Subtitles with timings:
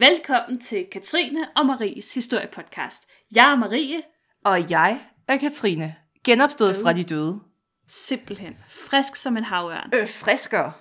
[0.00, 3.02] Velkommen til Katrine og Maries historiepodcast.
[3.34, 4.02] Jeg er Marie.
[4.44, 7.40] Og jeg er Katrine, genopstået fra de døde.
[7.88, 9.90] Simpelthen frisk som en havørn.
[9.94, 10.72] Øh, friskere.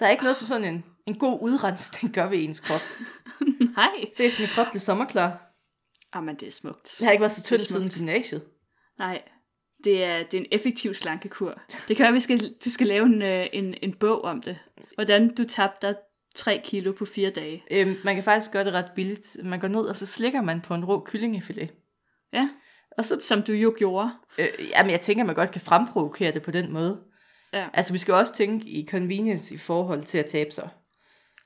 [0.00, 2.80] Der er ikke noget som sådan en, en god udrensning gør ved ens krop.
[3.76, 4.04] Nej.
[4.16, 5.52] Se, min krop blev sommerklar.
[6.14, 7.00] Jamen, det er smukt.
[7.00, 8.42] Jeg har ikke været så tynd siden gymnasiet.
[8.98, 9.22] Nej,
[9.84, 11.60] det er, det er en effektiv slankekur.
[11.88, 14.42] Det kan være, at vi skal, du skal lave en, øh, en, en bog om
[14.42, 14.58] det.
[14.94, 15.96] Hvordan du tabte dig
[16.34, 17.64] 3 kilo på fire dage.
[17.70, 19.36] Øhm, man kan faktisk gøre det ret billigt.
[19.44, 21.74] Man går ned, og så slikker man på en rå kyllingefilet.
[22.32, 22.48] Ja,
[22.98, 24.10] Og så, som du jo gjorde.
[24.38, 27.00] øh, jamen, jeg tænker, man godt kan fremprovokere det på den måde.
[27.52, 30.68] Ja, Altså, vi skal også tænke i convenience i forhold til at tabe sig.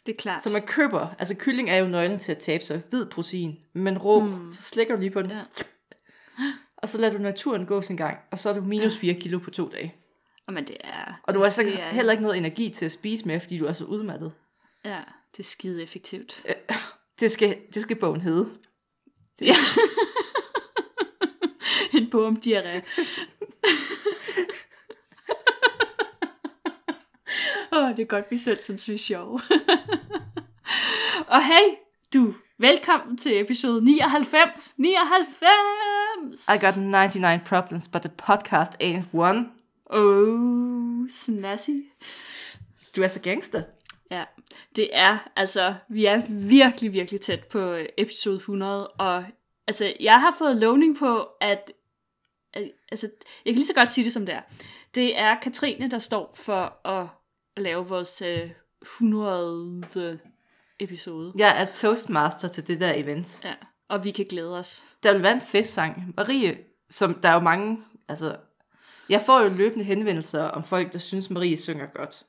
[0.07, 0.43] det er klart.
[0.43, 3.99] Så man køber, altså kylling er jo nøglen til at tabe sig, hvid protein, men
[3.99, 4.53] rå, mm.
[4.53, 5.41] så slikker du lige på den, Ja.
[6.83, 9.39] og så lader du naturen gå sin gang, og så er du minus 4 kilo
[9.39, 9.95] på to dage.
[10.49, 11.21] Jamen, det er...
[11.23, 13.59] Og du har altså det er, heller ikke noget energi til at spise mere, fordi
[13.59, 14.33] du er så udmattet.
[14.85, 15.01] Ja,
[15.33, 16.47] det er skide effektivt.
[17.21, 18.51] Det skal, det skal bogen hedde.
[19.41, 19.55] Ja.
[21.99, 22.83] en bog om diarré.
[27.73, 29.41] Åh, det er godt, vi selv synes, vi er sjove.
[31.29, 31.75] Og hey,
[32.13, 34.75] du, velkommen til episode 99.
[34.79, 36.49] 99!
[36.49, 39.47] I got 99 problems, but the podcast ain't one.
[39.87, 41.71] Oh, snazzy.
[42.97, 43.63] Du er så gangster.
[44.11, 44.25] Ja,
[44.77, 49.25] det er, altså, vi er virkelig, virkelig tæt på øh, episode 100, og
[49.67, 51.73] altså, jeg har fået lovning på, at,
[52.53, 53.11] at altså,
[53.45, 54.43] jeg kan lige så godt sige det som det er.
[54.95, 57.07] Det er Katrine, der står for at
[57.57, 58.51] lave vores øh,
[58.83, 60.19] 100.
[60.81, 61.33] episode.
[61.37, 63.41] Jeg er toastmaster til det der event.
[63.45, 63.55] Ja,
[63.89, 64.85] og vi kan glæde os.
[65.03, 66.15] Der vil være en festsang.
[66.17, 66.59] Marie,
[66.91, 68.37] som der er jo mange, altså,
[69.09, 72.25] jeg får jo løbende henvendelser om folk, der synes, Marie synger godt.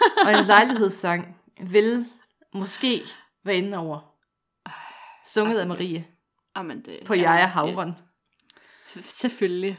[0.26, 2.06] og en lejlighedssang vil
[2.54, 3.02] måske
[3.44, 4.00] være inde over.
[5.26, 6.06] Sunget af Marie
[6.54, 7.92] Amen, det, på Jeg er havren.
[9.00, 9.78] Selvfølgelig.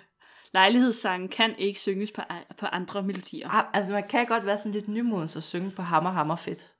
[0.53, 2.21] Lejlighedssangen kan ikke synges på,
[2.57, 3.49] på andre melodier.
[3.49, 6.73] Ah, Altså, man kan godt være sådan lidt nymodens og synge på hammer, hammer fedt.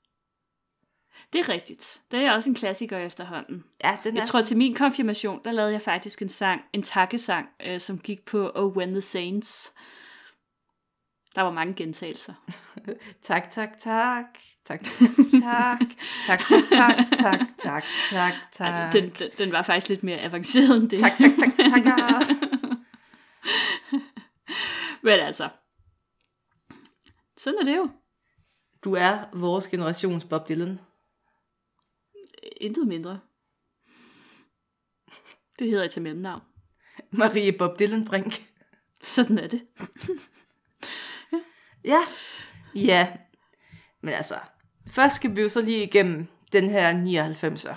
[1.32, 2.00] Det er rigtigt.
[2.10, 3.64] Det er også en klassiker efterhånden.
[3.84, 6.82] Ja, den Jeg er tror, til min konfirmation, der lavede jeg faktisk en sang, en
[6.82, 9.72] takkesang, øh, som gik på Oh When the Saints.
[11.34, 12.34] Der var mange gentagelser.
[13.22, 14.24] Tak, tak, tak.
[14.64, 15.00] Tak, tak,
[15.42, 15.80] tak.
[16.26, 18.92] Tak, tak, tak, tak, tak, tak.
[18.92, 20.98] Den, den, den var faktisk lidt mere avanceret end det.
[20.98, 22.26] Tak, tak, tak, tak.
[25.02, 25.48] Men altså,
[27.36, 27.90] sådan er det jo.
[28.84, 30.80] Du er vores generations Bob Dylan.
[32.56, 33.20] Intet mindre.
[35.58, 36.42] Det hedder jeg til mellemnavn.
[37.10, 38.42] Marie Bob Dylan Brink.
[39.02, 39.66] Sådan er det.
[41.84, 42.00] Ja.
[42.74, 43.08] Ja.
[44.02, 44.34] Men altså,
[44.90, 47.74] først skal vi jo så lige igennem den her 99'er.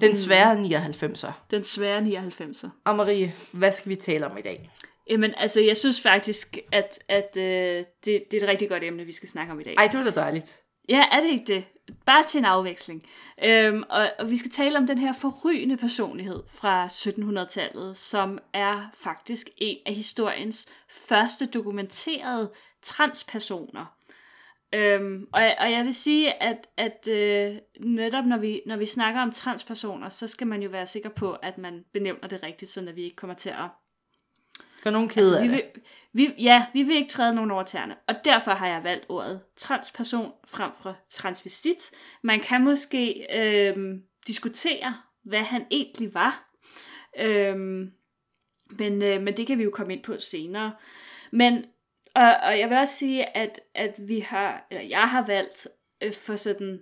[0.00, 1.32] Den svære 99'er.
[1.50, 2.68] Den svære 99'er.
[2.84, 4.70] Og Marie, hvad skal vi tale om i dag?
[5.10, 9.04] Jamen, altså, jeg synes faktisk, at, at øh, det, det er et rigtig godt emne,
[9.04, 9.74] vi skal snakke om i dag.
[9.78, 10.62] Ej, det var da dejligt.
[10.88, 11.64] Ja, er det ikke det?
[12.06, 13.02] Bare til en afveksling.
[13.44, 18.90] Øhm, og, og vi skal tale om den her forrygende personlighed fra 1700-tallet, som er
[18.94, 22.50] faktisk en af historiens første dokumenterede
[22.82, 23.94] transpersoner.
[24.72, 29.20] Øhm, og, og jeg vil sige, at, at øh, netop når vi, når vi snakker
[29.20, 32.92] om transpersoner, så skal man jo være sikker på, at man benævner det rigtigt, så
[32.92, 33.68] vi ikke kommer til at
[34.84, 35.62] Gør nogen kede Altså, vi vil,
[36.12, 39.40] vi, ja, vi vil ikke træde nogen over tæerne, og derfor har jeg valgt ordet
[39.56, 41.90] transperson frem for transvestit.
[42.22, 46.50] Man kan måske øhm, diskutere, hvad han egentlig var,
[47.18, 47.92] øhm,
[48.70, 50.72] men, øh, men det kan vi jo komme ind på senere.
[51.30, 51.64] Men,
[52.18, 55.68] og, og jeg vil også sige, at, at vi har, eller jeg har valgt
[56.02, 56.80] øh, for sådan,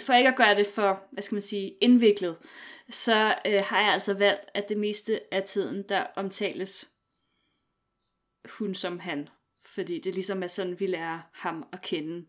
[0.00, 2.36] for ikke at gøre det for, hvad skal man sige, indviklet,
[2.90, 6.88] så øh, har jeg altså valgt, at det meste af tiden, der omtales
[8.58, 9.28] hun som han.
[9.64, 12.26] Fordi det ligesom er sådan, vi lærer ham at kende.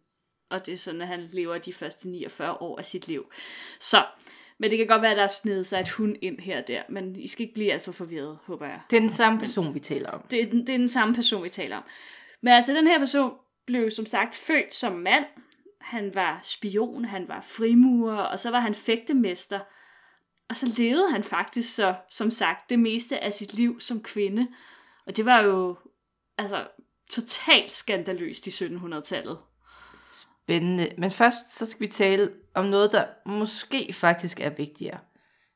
[0.50, 3.31] Og det er sådan, at han lever de første 49 år af sit liv.
[3.80, 4.06] Så,
[4.63, 6.68] men det kan godt være, at der er snedet sig et hun ind her og
[6.68, 6.81] der.
[6.89, 8.80] Men I skal ikke blive alt for forvirret, håber jeg.
[8.89, 10.21] Det er den samme person, vi taler om.
[10.31, 11.83] Det er, den, det er den samme person, vi taler om.
[12.42, 13.33] Men altså, den her person
[13.65, 15.25] blev som sagt født som mand.
[15.81, 19.60] Han var spion, han var frimurer, og så var han fægtemester.
[20.50, 24.48] Og så levede han faktisk så, som sagt, det meste af sit liv som kvinde.
[25.06, 25.77] Og det var jo
[26.38, 26.68] altså
[27.12, 29.38] totalt skandaløst i 1700-tallet.
[30.44, 30.90] Spændende.
[30.98, 35.00] Men først så skal vi tale om noget, der måske faktisk er vigtigere.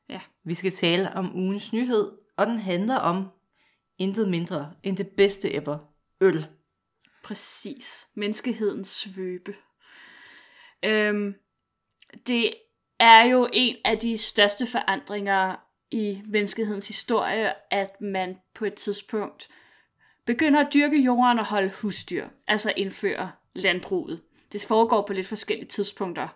[0.08, 0.20] Ja.
[0.44, 3.28] Vi skal tale om ugens nyhed, og den handler om
[3.98, 5.78] intet mindre end det bedste ever.
[6.20, 6.46] Øl.
[7.24, 8.08] Præcis.
[8.14, 9.54] Menneskehedens svøbe.
[10.84, 11.34] Øhm,
[12.26, 12.54] det
[13.00, 15.56] er jo en af de største forandringer
[15.90, 19.48] i menneskehedens historie, at man på et tidspunkt
[20.26, 24.22] begynder at dyrke jorden og holde husdyr, altså indføre landbruget.
[24.52, 26.28] Det foregår på lidt forskellige tidspunkter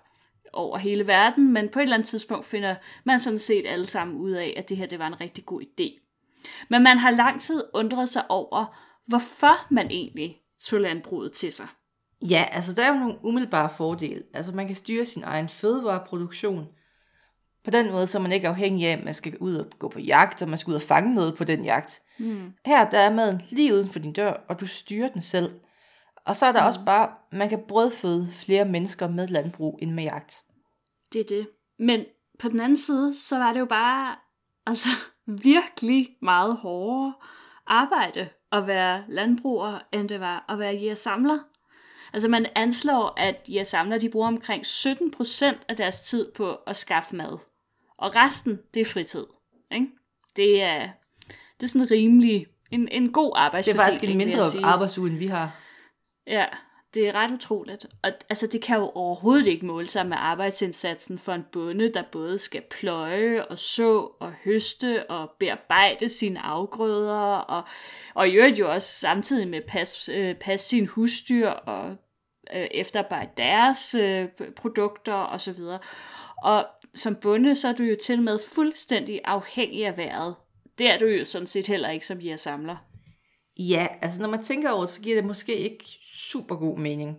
[0.52, 2.74] over hele verden, men på et eller andet tidspunkt finder
[3.04, 5.62] man sådan set alle sammen ud af, at det her det var en rigtig god
[5.62, 6.02] idé.
[6.68, 11.66] Men man har lang tid undret sig over, hvorfor man egentlig tog landbruget til sig.
[12.30, 14.22] Ja, altså der er jo nogle umiddelbare fordele.
[14.34, 16.66] Altså man kan styre sin egen fødevareproduktion.
[17.64, 19.88] På den måde, så er man ikke afhængig af, at man skal ud og gå
[19.88, 22.02] på jagt, og man skal ud og fange noget på den jagt.
[22.18, 22.52] Mm.
[22.66, 25.50] Her der er maden lige uden for din dør, og du styrer den selv.
[26.24, 26.66] Og så er der mm.
[26.66, 30.42] også bare, man kan brødføde flere mennesker med landbrug end med jagt.
[31.12, 31.48] Det er det.
[31.78, 32.04] Men
[32.38, 34.16] på den anden side, så var det jo bare
[34.66, 34.88] altså,
[35.26, 37.14] virkelig meget hårdere
[37.66, 41.38] arbejde at være landbruger, end det var at være jægersamler.
[42.12, 47.16] Altså man anslår, at jægersamler de bruger omkring 17% af deres tid på at skaffe
[47.16, 47.38] mad.
[47.98, 49.26] Og resten, det er fritid.
[49.72, 49.86] Ikke?
[50.36, 50.88] Det er,
[51.60, 53.78] det er sådan rimelig en, en god arbejdsfordeling.
[53.78, 55.61] Det er faktisk en mindre arbejdsuge, end vi har.
[56.26, 56.46] Ja,
[56.94, 57.86] det er ret utroligt.
[58.02, 62.02] Og altså, det kan jo overhovedet ikke måle sig med arbejdsindsatsen for en bonde, der
[62.12, 67.62] både skal pløje og så og høste og bearbejde sine afgrøder, og,
[68.14, 71.96] og i øvrigt jo også samtidig med pas, øh, passe sine husdyr og
[72.54, 75.60] øh, efterarbejde deres øh, produkter osv.
[75.60, 75.80] Og,
[76.42, 80.34] og som bonde, så er du jo til med fuldstændig afhængig af vejret.
[80.78, 82.91] Det er du jo sådan set heller ikke som samler.
[83.58, 87.16] Ja, altså når man tænker over det, så giver det måske ikke super god mening.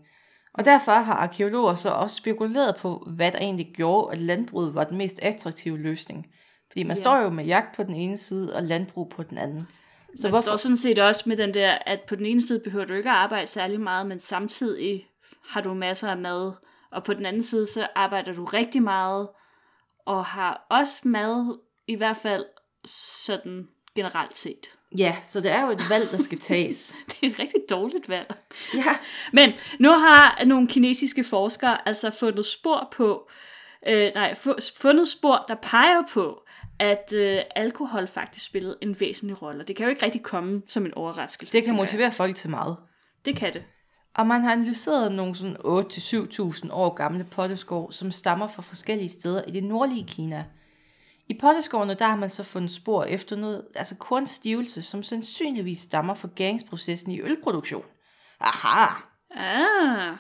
[0.54, 4.84] Og derfor har arkeologer så også spekuleret på, hvad der egentlig gjorde, at landbruget var
[4.84, 6.28] den mest attraktive løsning.
[6.72, 7.02] Fordi man ja.
[7.02, 9.68] står jo med jagt på den ene side, og landbrug på den anden.
[10.16, 10.42] Så man hvorfor...
[10.44, 13.10] står sådan set også med den der, at på den ene side behøver du ikke
[13.10, 15.06] at arbejde særlig meget, men samtidig
[15.50, 16.52] har du masser af mad.
[16.92, 19.30] Og på den anden side, så arbejder du rigtig meget,
[20.06, 22.46] og har også mad, i hvert fald
[22.86, 24.68] sådan generelt set.
[24.98, 26.96] Ja, så det er jo et valg, der skal tages.
[27.10, 28.36] det er et rigtig dårligt valg.
[28.74, 28.96] Ja.
[29.34, 33.30] Men nu har nogle kinesiske forskere altså fundet spor på,
[33.88, 34.36] øh, nej,
[34.78, 36.44] fundet spor, der peger på,
[36.80, 39.64] at øh, alkohol faktisk spillede en væsentlig rolle.
[39.64, 41.58] Det kan jo ikke rigtig komme som en overraskelse.
[41.58, 42.78] Det kan motivere folk til meget.
[43.26, 43.66] Det kan det.
[44.16, 49.44] Og man har analyseret nogle sådan 8-7.000 år gamle potteskår, som stammer fra forskellige steder
[49.48, 50.46] i det nordlige Kina–
[51.30, 56.14] i potteskårene der har man så fundet spor efter noget, altså kornstivelse, som sandsynligvis stammer
[56.14, 57.86] fra gæringsprocessen i ølproduktion.
[58.40, 58.86] Aha!
[59.36, 60.18] Ah,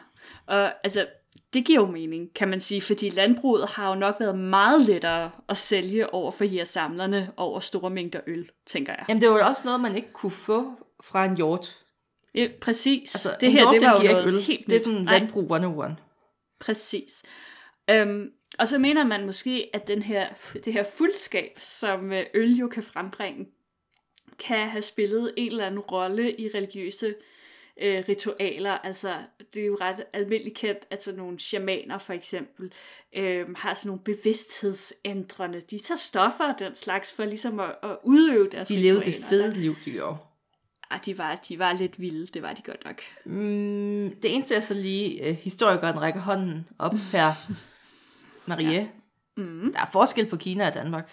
[0.48, 1.06] og altså,
[1.54, 5.32] det giver jo mening, kan man sige, fordi landbruget har jo nok været meget lettere
[5.50, 9.06] at sælge over for her samlerne over store mængder øl, tænker jeg.
[9.10, 10.72] Jamen, det var jo også noget, man ikke kunne få
[11.04, 11.78] fra en hjort.
[12.36, 13.16] Ja, præcis.
[13.16, 14.42] Altså, det her, det var jo noget øl.
[14.42, 15.96] helt Det er sådan landbrug 101.
[16.60, 17.24] Præcis.
[17.90, 18.30] Øhm,
[18.60, 20.28] og så mener man måske, at den her,
[20.66, 23.46] det her fuldskab, som øh, øl jo kan frembringe,
[24.40, 27.16] kan have spillet en eller anden rolle i religiøse
[27.82, 28.72] øh, ritualer.
[28.72, 29.14] Altså,
[29.54, 32.74] det er jo ret almindeligt kendt, at sådan nogle shamaner for eksempel
[33.16, 35.62] øh, har sådan nogle bevidsthedsændrende.
[35.62, 39.16] De tager stoffer og den slags for ligesom at, at udøve deres De levede det
[39.16, 40.18] fede liv, de gjorde.
[40.92, 43.02] Ah, de var, de var lidt vilde, det var de godt nok.
[43.26, 47.32] Mm, det eneste er så lige, øh, historikeren rækker hånden op her,
[48.46, 48.72] Marie.
[48.72, 48.88] Ja.
[49.38, 49.74] Mm.
[49.74, 51.10] Der er forskel på Kina og Danmark.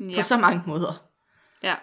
[0.00, 0.16] Ja.
[0.16, 1.08] På så mange måder.
[1.62, 1.74] Ja.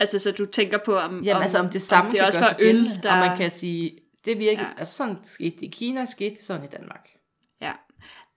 [0.00, 2.40] Altså, så du tænker på, om, Jamen, om, altså, om det samme om det også
[2.40, 3.12] var øl, der...
[3.12, 4.68] Og man kan sige, det virker, ja.
[4.78, 7.08] altså sådan skete det i Kina, skete det sådan i Danmark.
[7.60, 7.72] Ja.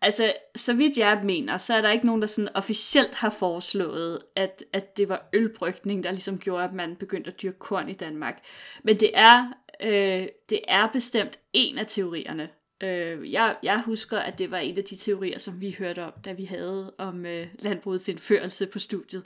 [0.01, 4.19] Altså, så vidt jeg mener, så er der ikke nogen, der sådan officielt har foreslået,
[4.35, 7.93] at, at det var ølbrygning, der ligesom gjorde, at man begyndte at dyrke korn i
[7.93, 8.39] Danmark.
[8.83, 12.49] Men det er, øh, det er bestemt en af teorierne,
[12.83, 16.13] Øh, jeg, jeg husker, at det var en af de teorier, som vi hørte om,
[16.25, 19.23] da vi havde om øh, landbrugets indførelse på studiet.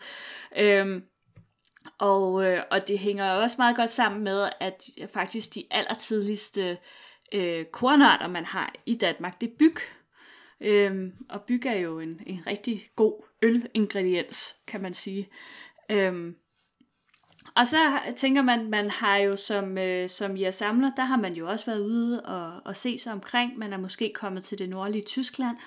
[0.57, 1.01] Øh,
[1.99, 6.77] og, øh, og det hænger også meget godt sammen med, at faktisk de allertidligste
[7.33, 9.77] øh, kornarter, man har i Danmark, det er byg.
[10.61, 15.29] Øh, og byg er jo en, en rigtig god ølingrediens, kan man sige.
[15.89, 16.33] Øh,
[17.57, 21.33] og så tænker man, man har jo som, øh, som jeg samler, der har man
[21.33, 23.57] jo også været ude og, og se sig omkring.
[23.57, 25.57] Man er måske kommet til det nordlige Tyskland.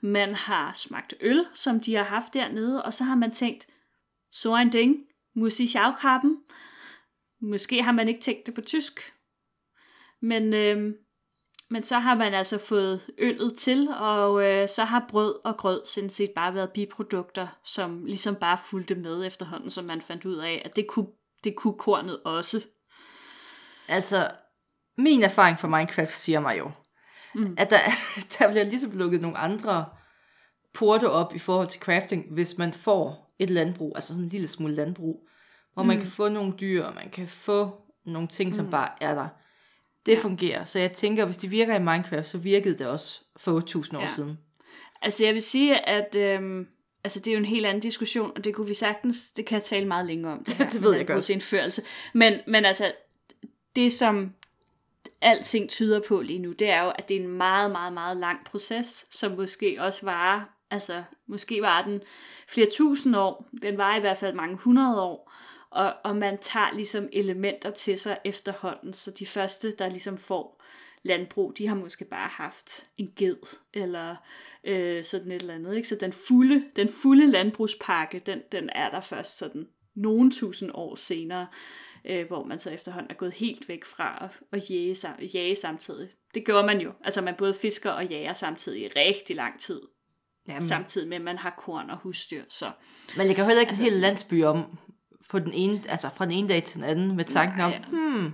[0.00, 3.66] Man har smagt øl, som de har haft dernede, og så har man tænkt,
[4.32, 4.96] så en ding,
[5.34, 6.36] muss ich auch haben.
[7.40, 9.14] Måske har man ikke tænkt det på tysk.
[10.20, 10.94] Men, øh,
[11.70, 15.86] men så har man altså fået øllet til, og øh, så har brød og grød
[15.86, 20.36] sådan set bare været biprodukter, som ligesom bare fulgte med efterhånden, som man fandt ud
[20.36, 21.06] af, at det kunne
[21.44, 22.60] det kunne kornet også.
[23.88, 24.30] Altså,
[24.98, 26.70] min erfaring fra Minecraft siger mig jo,
[27.34, 27.54] mm.
[27.58, 27.78] at der,
[28.38, 29.86] der bliver ligesom lukket nogle andre
[30.74, 34.48] porte op i forhold til crafting, hvis man får et landbrug, altså sådan en lille
[34.48, 35.28] smule landbrug,
[35.74, 36.02] hvor man Mm.
[36.02, 39.28] kan få nogle dyr, og man kan få nogle ting, som bare er der.
[40.06, 40.20] Det Ja.
[40.20, 40.64] fungerer.
[40.64, 44.02] Så jeg tænker, hvis det virker i Minecraft, så virkede det også for 8000 år
[44.02, 44.10] Ja.
[44.14, 44.38] siden.
[45.02, 46.66] Altså jeg vil sige, at øhm,
[47.04, 49.54] altså, det er jo en helt anden diskussion, og det kunne vi sagtens, det kan
[49.56, 50.44] jeg tale meget længere om.
[50.44, 51.30] Det, her, Det ved jeg godt.
[51.30, 51.82] indførelse.
[52.12, 52.92] Men, men altså,
[53.76, 54.32] det som
[55.20, 58.16] alting tyder på lige nu, det er jo, at det er en meget, meget, meget
[58.16, 60.40] lang proces, som måske også varer,
[60.70, 62.00] altså måske var den
[62.48, 65.32] flere tusind år, den var i hvert fald mange hundrede år,
[65.70, 70.57] og, og man tager ligesom elementer til sig efterhånden, så de første, der ligesom får
[71.02, 73.36] landbrug, de har måske bare haft en ged,
[73.74, 74.16] eller
[74.64, 75.76] øh, sådan et eller andet.
[75.76, 75.88] Ikke?
[75.88, 80.94] Så den fulde, den fulde landbrugspakke, den, den er der først sådan nogle tusind år
[80.94, 81.46] senere,
[82.04, 85.54] øh, hvor man så efterhånden er gået helt væk fra at, at jage, sam- jage
[85.54, 86.08] samtidig.
[86.34, 86.92] Det gjorde man jo.
[87.04, 89.80] Altså man både fisker og jager samtidig i rigtig lang tid,
[90.48, 92.42] Jamen, samtidig med at man har korn og husdyr.
[92.48, 92.70] Så
[93.16, 94.78] man lægger heller ikke Altså- en hel landsby om
[95.30, 97.82] på den ene, altså fra den ene dag til den anden med tanken om, Nej.
[97.90, 98.32] hmm,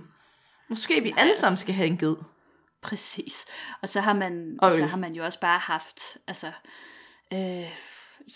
[0.69, 2.15] måske vi Nej, alle altså- sammen skal have en ged.
[2.89, 3.45] Præcis.
[3.81, 6.51] Og så har man, Og så har man jo også bare haft, altså,
[7.33, 7.69] øh,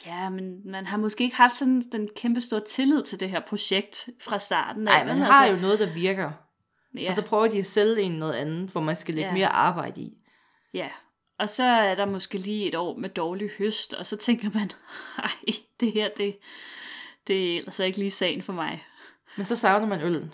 [0.05, 3.39] ja, men man har måske ikke haft sådan den kæmpe store tillid til det her
[3.39, 4.83] projekt fra starten.
[4.83, 5.23] Nej, man vel?
[5.25, 6.31] har altså, jo noget, der virker.
[6.97, 9.33] ja, Og så prøver de at sælge en noget andet, hvor man skal lægge Ja.
[9.33, 10.17] mere arbejde i.
[10.73, 10.89] ja.
[11.39, 14.71] Og så er der måske lige et år med dårlig høst, og så tænker man,
[15.17, 15.31] nej,
[15.79, 16.37] det her, det,
[17.27, 18.85] det er ellers ikke lige sagen for mig.
[19.37, 20.33] Men så savner man øllen.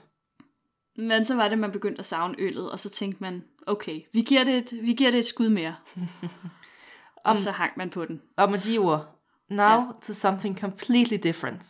[0.97, 4.21] Men så var det, man begyndte at savne øllet, og så tænkte man, okay, vi
[4.21, 5.75] giver det et, vi giver det et skud mere.
[7.25, 8.21] og så hang man på den.
[8.37, 9.85] Og med de ord, now ja.
[10.01, 11.63] to something completely different.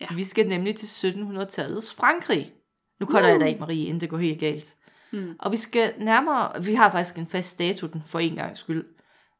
[0.00, 0.06] Ja.
[0.14, 2.52] Vi skal nemlig til 1700-tallets Frankrig.
[3.00, 4.76] Nu kolder jeg dig af, Marie, inden det går helt galt.
[5.12, 5.36] Mm.
[5.38, 8.84] Og vi skal nærmere, vi har faktisk en fast dato den for en gang skyld.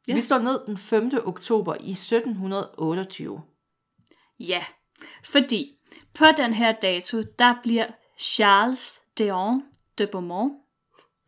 [0.08, 0.14] Ja.
[0.14, 1.10] Vi står ned den 5.
[1.24, 3.42] oktober i 1728.
[4.40, 4.64] Ja,
[5.24, 5.72] fordi
[6.14, 7.86] på den her dato, der bliver
[8.18, 9.62] Charles Deon
[9.98, 10.52] de Beaumont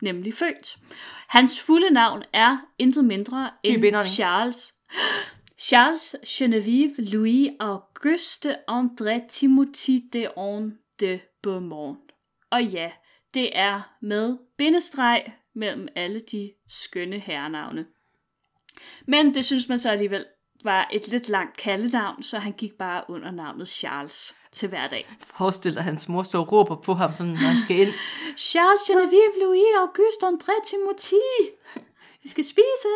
[0.02, 0.76] nemlig født.
[1.28, 4.04] Hans fulde navn er intet mindre end.
[4.04, 4.74] Charles
[5.58, 11.98] Charles Geneviève Louis Auguste André Timothy Deon de Beaumont.
[12.50, 12.92] Og ja,
[13.34, 17.86] det er med bindestreg mellem alle de skønne herrenavne.
[19.06, 20.24] Men det synes man så alligevel
[20.64, 25.16] var et lidt langt kaldenavn, så han gik bare under navnet Charles til hverdag.
[25.34, 27.92] Forestil dig, hans mor står og råber på ham, sådan, når han skal ind.
[28.50, 31.50] Charles Geneviève Louis Auguste André Timothy.
[32.22, 32.88] Vi skal spise.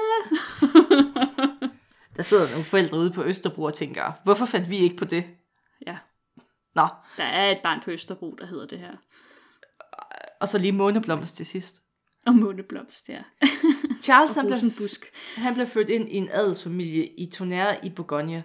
[2.16, 5.24] Der sidder nogle forældre ude på Østerbro og tænker, hvorfor fandt vi ikke på det?
[5.86, 5.96] ja,
[6.74, 8.92] Nå, der er et barn på Østerbro, der hedder det her.
[10.40, 11.82] og så lige måneblomst til sidst.
[12.26, 13.22] Og måneblomst, ja.
[14.04, 15.06] Charles han blev, rosenbusk.
[15.36, 18.44] han blev født ind i en adelsfamilie i Tonnerre i Bourgogne.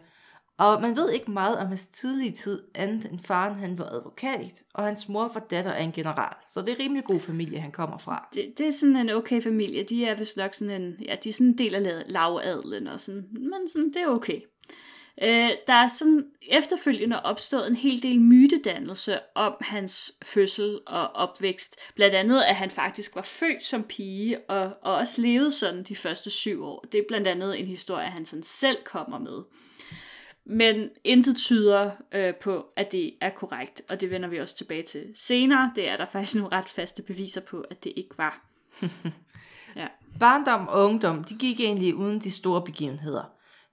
[0.57, 4.63] Og man ved ikke meget om hans tidlige tid, andet end faren han var advokat,
[4.73, 6.33] og hans mor var datter af en general.
[6.49, 8.29] Så det er en rimelig god familie, han kommer fra.
[8.33, 9.83] Det, det er sådan en okay familie.
[9.83, 12.87] De er vist nok sådan en, ja, de er sådan en del af la- lavadlen
[12.87, 14.41] og sådan, men sådan, det er okay.
[15.21, 21.79] Øh, der er sådan efterfølgende opstået en hel del mytedannelse om hans fødsel og opvækst.
[21.95, 25.95] Blandt andet, at han faktisk var født som pige og, og også levede sådan de
[25.95, 26.85] første syv år.
[26.91, 29.43] Det er blandt andet en historie, han sådan selv kommer med.
[30.45, 34.83] Men intet tyder øh, på, at det er korrekt, og det vender vi også tilbage
[34.83, 35.71] til senere.
[35.75, 38.45] Det er der faktisk nogle ret faste beviser på, at det ikke var.
[39.75, 39.87] ja.
[40.19, 43.23] Barndom og ungdom, de gik egentlig uden de store begivenheder.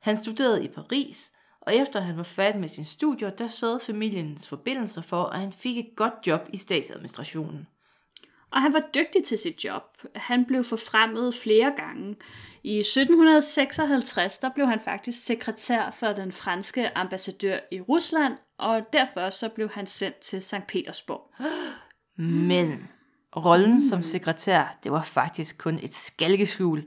[0.00, 1.32] Han studerede i Paris,
[1.66, 5.52] og efter han var færdig med sine studier, der sørgede familiens forbindelser for, at han
[5.52, 7.66] fik et godt job i statsadministrationen.
[8.50, 9.82] Og han var dygtig til sit job.
[10.14, 12.16] Han blev forfremmet flere gange.
[12.62, 19.30] I 1756 der blev han faktisk sekretær for den franske ambassadør i Rusland, og derfor
[19.30, 20.66] så blev han sendt til St.
[20.68, 21.34] Petersborg.
[22.48, 22.88] Men
[23.36, 26.84] rollen som sekretær, det var faktisk kun et skalkeskjul.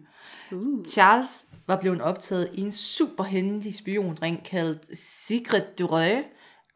[0.52, 0.86] Uh.
[0.86, 6.22] Charles var blevet optaget i en super hemmelig spionring kaldt Secret Durø.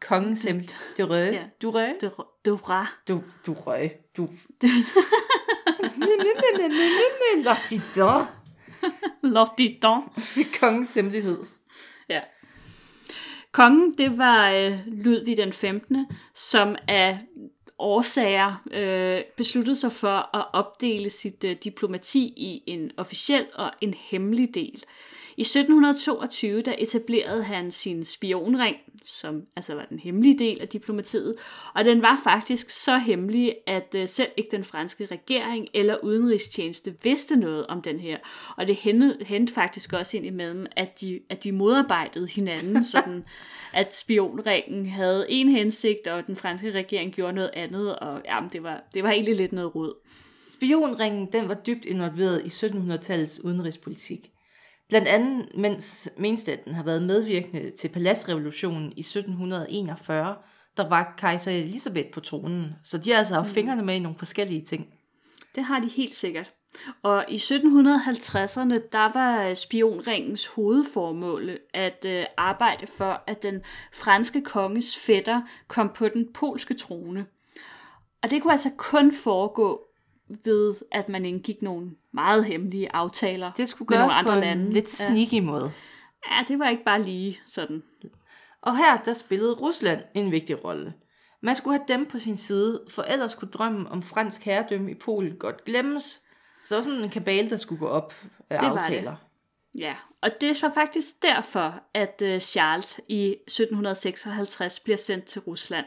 [0.01, 0.75] Kongens hemmelige...
[0.97, 1.23] Durø?
[1.23, 1.43] Ja.
[1.61, 1.87] Durø?
[2.01, 2.11] Det,
[2.45, 3.91] det var Du, du røg.
[4.17, 4.29] Du...
[7.43, 8.23] Lortidon.
[9.33, 10.03] Lorditon.
[10.59, 11.37] Kongens hemmelighed.
[12.09, 12.19] Ja.
[13.51, 17.19] Kongen, det var øh, Ludvig den 15., som af
[17.83, 23.93] årsager øh, besluttede sig for at opdele sit øh, diplomati i en officiel og en
[23.93, 24.83] hemmelig del.
[25.37, 28.75] I 1722 der etablerede han sin spionring,
[29.05, 31.35] som altså var den hemmelige del af diplomatiet,
[31.75, 36.95] og den var faktisk så hemmelig, at uh, selv ikke den franske regering eller udenrigstjeneste
[37.03, 38.17] vidste noget om den her.
[38.57, 43.23] Og det hentede, hentede faktisk også ind imellem, at de, at de modarbejdede hinanden, sådan
[43.73, 48.63] at spionringen havde en hensigt, og den franske regering gjorde noget andet, og jamen, det,
[48.63, 49.93] var, det var egentlig lidt noget råd.
[50.49, 54.32] Spionringen den var dybt involveret i 1700-tallets udenrigspolitik.
[54.89, 60.35] Blandt andet mens Menstaten har været medvirkende til Palasrevolutionen i 1741,
[60.77, 64.17] der var kejser Elisabeth på tronen, så de har altså haft fingrene med i nogle
[64.17, 64.87] forskellige ting.
[65.55, 66.51] Det har de helt sikkert.
[67.03, 73.61] Og i 1750'erne, der var spionringens hovedformål at øh, arbejde for, at den
[73.93, 77.25] franske konges fætter kom på den polske trone.
[78.23, 79.81] Og det kunne altså kun foregå
[80.27, 84.39] ved, at man indgik nogle meget hemmelige aftaler Det skulle med nogle på andre en
[84.39, 84.71] lande.
[84.73, 85.71] lidt sneaky måde.
[86.31, 87.83] Ja, det var ikke bare lige sådan.
[88.61, 90.93] Og her der spillede Rusland en vigtig rolle.
[91.41, 94.93] Man skulle have dem på sin side, for ellers kunne drømmen om fransk herredømme i
[94.93, 96.21] Polen godt glemmes.
[96.63, 98.13] Så sådan en kabale, der skulle gå op
[98.49, 99.15] af Det var aftaler.
[99.79, 105.85] Ja, og det var faktisk derfor, at øh, Charles i 1756 bliver sendt til Rusland.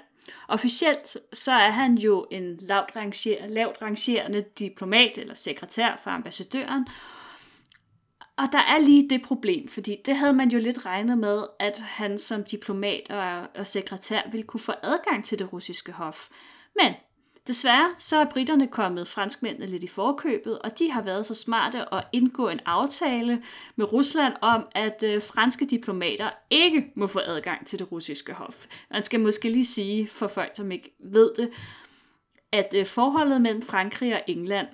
[0.48, 6.86] Officielt så er han jo en lavt, ranger, lavt rangerende diplomat eller sekretær for ambassadøren.
[8.36, 11.78] Og der er lige det problem, fordi det havde man jo lidt regnet med, at
[11.78, 16.28] han som diplomat og, og sekretær ville kunne få adgang til det russiske hof.
[16.82, 16.94] Men
[17.46, 21.94] desværre så er britterne kommet franskmændene lidt i forkøbet, og de har været så smarte
[21.94, 23.42] at indgå en aftale
[23.76, 28.66] med Rusland om, at øh, franske diplomater ikke må få adgang til det russiske hof.
[28.90, 31.50] Man skal måske lige sige, for folk som ikke ved det,
[32.52, 34.66] at øh, forholdet mellem Frankrig og England,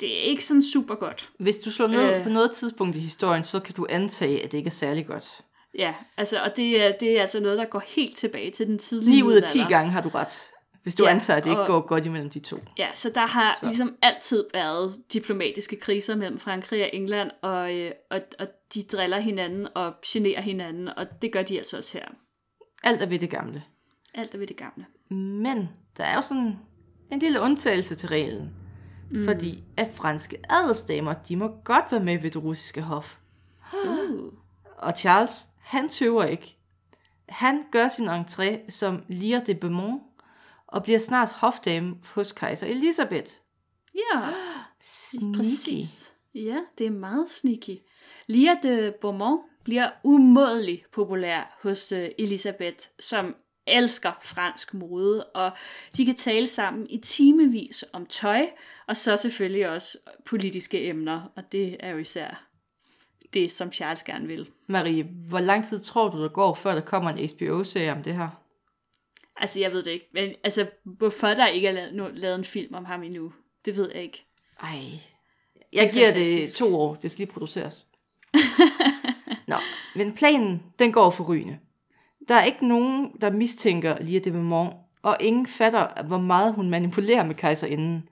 [0.00, 1.30] det er ikke sådan super godt.
[1.38, 2.22] Hvis du slår ned Øh.
[2.22, 5.40] på noget tidspunkt i historien, så kan du antage, at det ikke er særlig godt.
[5.78, 8.78] Ja, altså, og det er, det er altså noget, der går helt tilbage til den
[8.78, 9.68] tidlige 9 ud af 10 middelalder.
[9.78, 10.48] gange har du ret.
[10.82, 12.56] Hvis du Ja, antager, at det ikke og- går godt imellem de to.
[12.78, 13.66] Ja, så der har så.
[13.66, 19.18] ligesom altid været diplomatiske kriser mellem Frankrig og England, og, øh, og, og de driller
[19.18, 22.06] hinanden og generer hinanden, og det gør de altså også her.
[22.84, 23.62] Alt er ved det gamle.
[24.14, 24.86] Alt er ved det gamle.
[25.42, 26.58] Men der er jo sådan
[27.12, 28.50] en lille undtagelse til reglen.
[29.10, 29.24] Mm.
[29.24, 33.16] Fordi at franske adelsdamer, de må godt være med ved det russiske hof.
[33.88, 34.32] Uh.
[34.78, 36.56] Og Charles, han tøver ikke.
[37.28, 40.02] Han gør sin entré som Lire de Beaumont,
[40.72, 43.32] og bliver snart hofdame hos kejser Elisabeth.
[43.94, 44.20] Ja,
[44.82, 45.36] Sneaky.
[45.36, 46.12] præcis.
[46.34, 47.78] Ja, det er meget sneaky.
[48.26, 53.34] Lia de Beaumont bliver umådelig populær hos øh, Elisabeth, som
[53.66, 55.50] elsker fransk mode, og
[55.96, 58.46] de kan tale sammen i timevis om tøj,
[58.86, 62.46] og så selvfølgelig også politiske emner, og det er jo især
[63.34, 64.48] det, som Charles gerne vil.
[64.66, 68.14] Marie, hvor lang tid tror du, der går, før der kommer en HBO-serie om det
[68.14, 68.41] her?
[69.42, 72.44] Altså, jeg ved det ikke, men altså, hvorfor der ikke er lavet, no- lavet en
[72.44, 73.32] film om ham endnu,
[73.64, 74.24] det ved jeg ikke.
[74.62, 74.68] Ej.
[75.54, 76.40] Det Jeg er giver fantastisk.
[76.40, 76.94] det to år.
[76.94, 77.86] Det skal lige produceres.
[79.48, 79.56] Nå,
[79.96, 81.58] men planen, den går for rygende.
[82.28, 86.70] Der er ikke nogen, der mistænker Lia de Beaumont, og ingen fatter, hvor meget hun
[86.70, 88.08] manipulerer med kejserinden.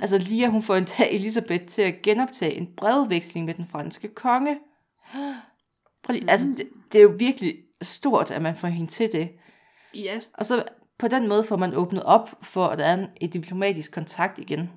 [0.00, 4.58] Altså Lia, hun får endda Elisabeth til at genoptage en brevveksling med den franske konge.
[6.04, 9.28] Prøv lige, altså, det, det er jo virkelig stort, at man får hende til det.
[9.94, 10.64] Ja, Og så
[10.98, 14.38] på den måde får man åbnet op for, at der er en, et diplomatisk kontakt
[14.38, 14.70] igen.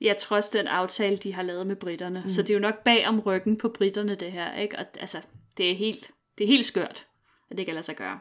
[0.00, 2.22] Ja, trods den aftale, de har lavet med britterne.
[2.24, 2.30] Mm.
[2.30, 4.54] Så det er jo nok bag om ryggen på britterne, det her.
[4.54, 4.78] Ikke?
[4.78, 5.18] Og, altså,
[5.56, 7.06] det er helt, det er helt skørt,
[7.50, 8.18] at det kan lade sig gøre.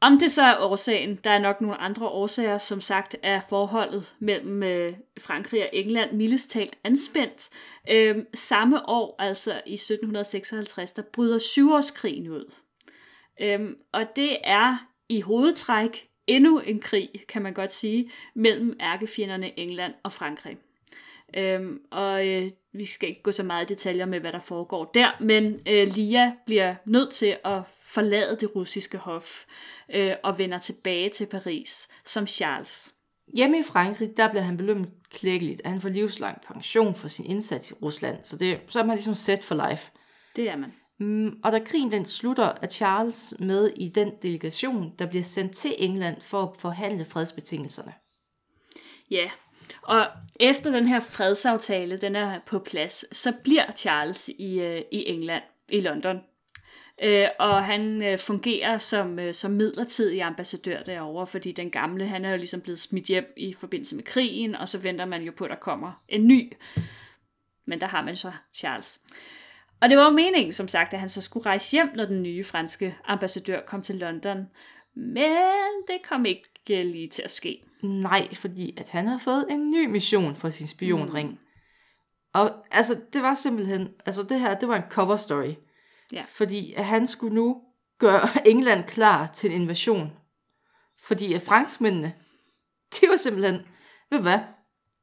[0.00, 4.14] Om det så er årsagen, der er nok nogle andre årsager, som sagt er forholdet
[4.18, 7.48] mellem øh, Frankrig og England mildest talt anspændt.
[7.90, 12.52] Øhm, samme år, altså i 1756, der bryder syvårskrigen ud.
[13.40, 19.58] Øhm, og det er i hovedtræk endnu en krig, kan man godt sige, mellem ærkefjenderne
[19.58, 20.56] England og Frankrig.
[21.36, 24.84] Øhm, og øh, vi skal ikke gå så meget i detaljer med, hvad der foregår
[24.84, 29.44] der, men øh, Lia bliver nødt til at forlade det russiske hof
[29.94, 32.92] øh, og vender tilbage til Paris som Charles.
[33.36, 37.26] Hjemme i Frankrig, der bliver han belønnet klækkeligt, at han får livslang pension for sin
[37.26, 38.18] indsats i Rusland.
[38.24, 39.90] Så, det, så er man ligesom set for life.
[40.36, 40.72] Det er man.
[40.98, 45.56] Mm, og da krigen den slutter, er Charles med i den delegation, der bliver sendt
[45.56, 47.94] til England for at forhandle fredsbetingelserne.
[49.10, 49.30] Ja,
[49.82, 50.06] og
[50.40, 55.42] efter den her fredsaftale, den er på plads, så bliver Charles i, øh, i England,
[55.68, 56.20] i London.
[57.02, 62.24] Øh, og han øh, fungerer som, øh, som midlertidig ambassadør derovre, fordi den gamle, han
[62.24, 65.32] er jo ligesom blevet smidt hjem i forbindelse med krigen, og så venter man jo
[65.36, 66.52] på, at der kommer en ny.
[67.64, 69.00] Men der har man så Charles.
[69.80, 72.22] Og det var jo meningen, som sagt, at han så skulle rejse hjem, når den
[72.22, 74.46] nye franske ambassadør kom til London.
[74.96, 76.44] Men det kom ikke
[76.84, 77.62] lige til at ske.
[77.82, 81.30] Nej, fordi at han havde fået en ny mission for sin spionring.
[81.30, 81.38] Mm.
[82.32, 85.54] Og altså, det var simpelthen, altså det her, det var en cover story.
[86.12, 86.24] Ja.
[86.28, 87.62] Fordi at han skulle nu
[87.98, 90.12] gøre England klar til en invasion.
[91.02, 92.14] Fordi at franskmændene,
[93.00, 93.66] de var simpelthen,
[94.10, 94.38] ved hvad,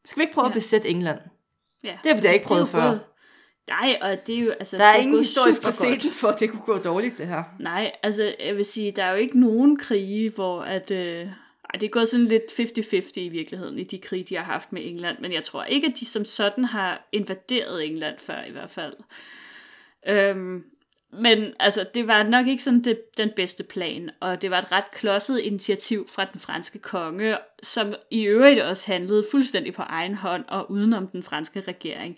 [0.06, 0.50] skal vi ikke prøve ja.
[0.50, 1.20] at besætte England?
[1.84, 1.98] Ja.
[2.04, 2.88] Det har vi da ikke er prøvet før.
[2.88, 3.02] gået-
[3.70, 6.50] Nej, og det er jo, altså, Der er det ingen historisk præcedens for, at det
[6.50, 7.44] kunne gå dårligt, det her.
[7.60, 10.92] Nej, altså jeg vil sige, der er jo ikke nogen krige, hvor at...
[10.92, 11.28] Øh,
[11.74, 14.74] ej, det er gået sådan lidt 50-50 i virkeligheden, i de krige, de har haft
[14.74, 18.52] med England, men jeg tror ikke, at de som sådan har invaderet England før i
[18.52, 18.94] hvert fald.
[20.08, 20.64] Øhm,
[21.14, 24.72] men altså, det var nok ikke sådan det, den bedste plan, og det var et
[24.72, 30.16] ret klodset initiativ fra den franske konge, som i øvrigt også handlede fuldstændig på egen
[30.16, 32.18] hånd og udenom den franske regering.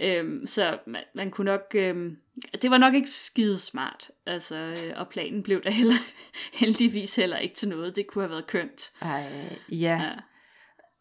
[0.00, 1.74] Øhm, så man, man kunne nok...
[1.74, 2.16] Øhm,
[2.62, 5.94] det var nok ikke skide smart, altså, øh, og planen blev da heller,
[6.60, 7.96] heldigvis heller ikke til noget.
[7.96, 8.92] Det kunne have været kønt.
[9.02, 9.24] Ej,
[9.68, 9.76] ja.
[9.76, 10.10] Ja.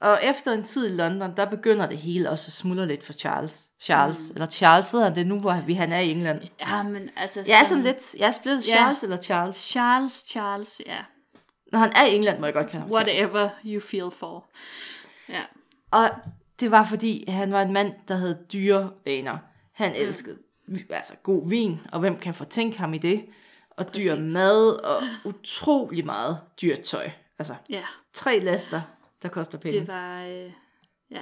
[0.02, 3.14] Og efter en tid i London, der begynder det hele også at smuldre lidt for
[3.14, 3.70] Charles.
[3.82, 4.36] Charles, mm.
[4.36, 6.42] eller Charles hedder han det nu, hvor vi, han er i England.
[6.60, 7.44] Ja, men altså...
[7.48, 8.74] Jeg er sådan lidt, jeg er blevet Ja.
[8.76, 9.56] Charles eller Charles.
[9.56, 11.00] Charles, Charles, ja.
[11.72, 13.08] Når han er i England, må jeg godt kalde ham Charles.
[13.08, 14.46] Whatever you feel for.
[15.30, 15.42] Ja.
[15.92, 16.10] Og
[16.60, 19.38] det var fordi, han var en mand, der havde dyre vaner.
[19.72, 20.38] Han elskede
[20.90, 23.26] altså god vin, og hvem kan fortænke ham i det?
[23.70, 24.34] Og dyr Præcis.
[24.34, 27.10] mad, og utrolig meget dyrt tøj.
[27.40, 28.82] Altså, Ja, tre laster,
[29.24, 29.80] der koster penge.
[29.80, 30.24] det var...
[30.24, 30.52] Øh,
[31.12, 31.22] ja.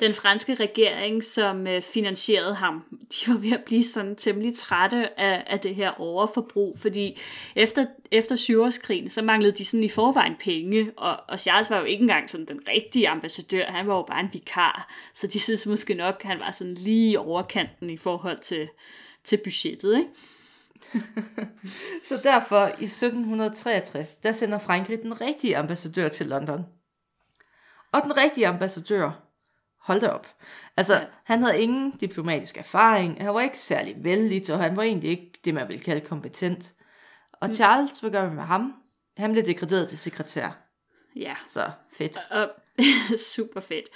[0.00, 5.20] Den franske regering, som øh, finansierede ham, de var ved at blive sådan temmelig trætte
[5.20, 7.20] af, af det her overforbrug, fordi
[7.56, 11.84] efter, efter syvårskrigen, så manglede de sådan i forvejen penge, og, og Charles var jo
[11.84, 15.66] ikke engang sådan den rigtige ambassadør, han var jo bare en vikar, så de synes
[15.66, 18.68] måske nok, han var sådan lige overkanten i forhold til,
[19.24, 20.10] til budgettet, ikke?
[22.08, 26.66] Så derfor i 1763, der sender Frankrig den rigtige ambassadør til London.
[27.92, 29.23] Og den rigtige ambassadør,
[29.84, 30.26] hold da op.
[30.76, 31.04] Altså, Ja.
[31.24, 35.32] han havde ingen diplomatisk erfaring, han var ikke særlig vældig, og han var egentlig ikke
[35.44, 36.72] det, man ville kalde kompetent.
[37.32, 37.54] Og Mm.
[37.54, 38.72] Charles, hvad gør vi med ham?
[39.16, 40.50] Han blev degraderet til sekretær.
[41.16, 42.18] Ja, Så fedt.
[42.30, 42.50] Og
[43.34, 43.88] super fedt.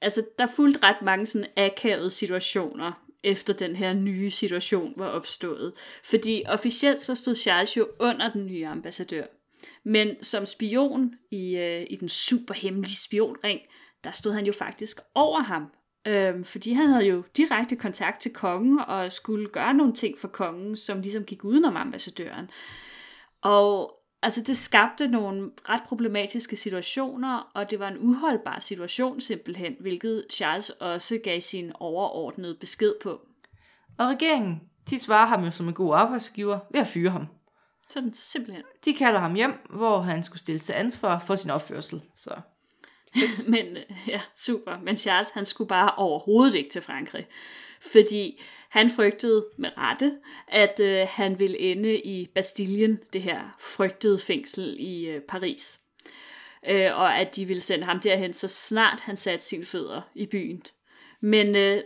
[0.00, 2.92] Altså, der fulgte ret mange sådan akavede situationer,
[3.24, 5.72] efter den her nye situation var opstået.
[6.04, 9.24] Fordi officielt så stod Charles jo under den nye ambassadør.
[9.84, 13.60] Men som spion i, øh, i den super hemmelige spionring,
[14.06, 15.66] der stod han jo faktisk over ham.
[16.06, 20.28] Øhm, fordi han havde jo direkte kontakt til kongen og skulle gøre nogle ting for
[20.28, 22.50] kongen, som ligesom gik udenom ambassadøren.
[23.42, 23.92] Og
[24.22, 30.24] altså, det skabte nogle ret problematiske situationer, og det var en uholdbar situation simpelthen, hvilket
[30.32, 33.20] Charles også gav sin overordnede besked på.
[33.98, 37.26] Og regeringen, de svarer ham jo som en god arbejdsgiver ved at fyre ham.
[37.88, 38.64] Sådan simpelthen.
[38.84, 42.02] De kalder ham hjem, hvor han skulle stille til ansvar for sin opførsel.
[42.14, 42.30] Så
[43.48, 43.76] Men
[44.08, 44.78] ja, super.
[44.82, 47.26] Men Charles, han skulle bare overhovedet ikke til Frankrig.
[47.80, 50.12] Fordi han frygtede med rette,
[50.48, 55.80] at øh, han ville ende i Bastillen, det her frygtede fængsel i øh, Paris.
[56.68, 60.26] Øh, og at de ville sende ham derhen, så snart han satte sine fødder i
[60.26, 60.62] byen.
[61.20, 61.82] Men øh,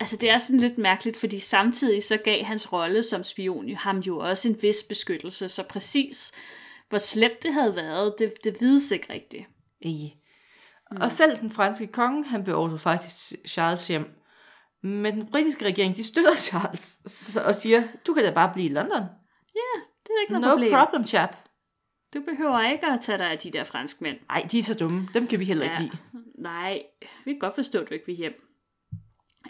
[0.00, 3.76] altså, det er sådan lidt mærkeligt, fordi samtidig så gav hans rolle som spion jo
[3.76, 5.48] ham jo også en vis beskyttelse.
[5.48, 6.32] Så præcis
[6.88, 9.44] hvor slemt det havde været, det, det vides ikke rigtigt.
[9.84, 10.25] Ej.
[10.90, 10.96] Mm.
[11.00, 14.10] Og selv den franske konge, han beordrede faktisk Charles hjem.
[14.82, 16.98] Men den britiske regering, de støtter Charles
[17.46, 19.02] og siger, du kan da bare blive i London.
[20.06, 20.72] Det er ikke noget No problem.
[20.72, 21.36] problem, chap.
[22.14, 24.16] Du behøver ikke at tage dig af de der franskmænd.
[24.30, 25.08] Ej, de er så dumme.
[25.14, 25.82] Dem kan vi heller ikke Ja.
[25.82, 25.96] lide.
[26.38, 26.82] Nej,
[27.24, 28.42] vi kan godt forstå, at du ikke vil hjem.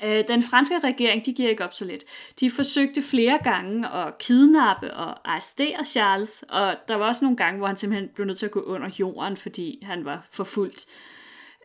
[0.04, 2.04] Øh, Den franske regering, de giver ikke op så lidt.
[2.40, 7.58] De forsøgte flere gange at kidnappe og arrestere Charles, og der var også nogle gange,
[7.58, 10.86] hvor han simpelthen blev nødt til at gå under jorden, fordi han var forfulgt.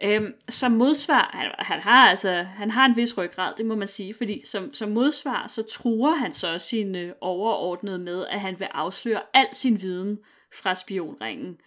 [0.04, 3.88] Øhm, som modsvar, han, han, har altså, han har en vis ryggrad, det må man
[3.88, 8.60] sige, fordi som, som modsvar, så truer han så sine øh, overordnede med, at han
[8.60, 10.20] vil afsløre al sin viden
[10.62, 11.58] fra spionringen,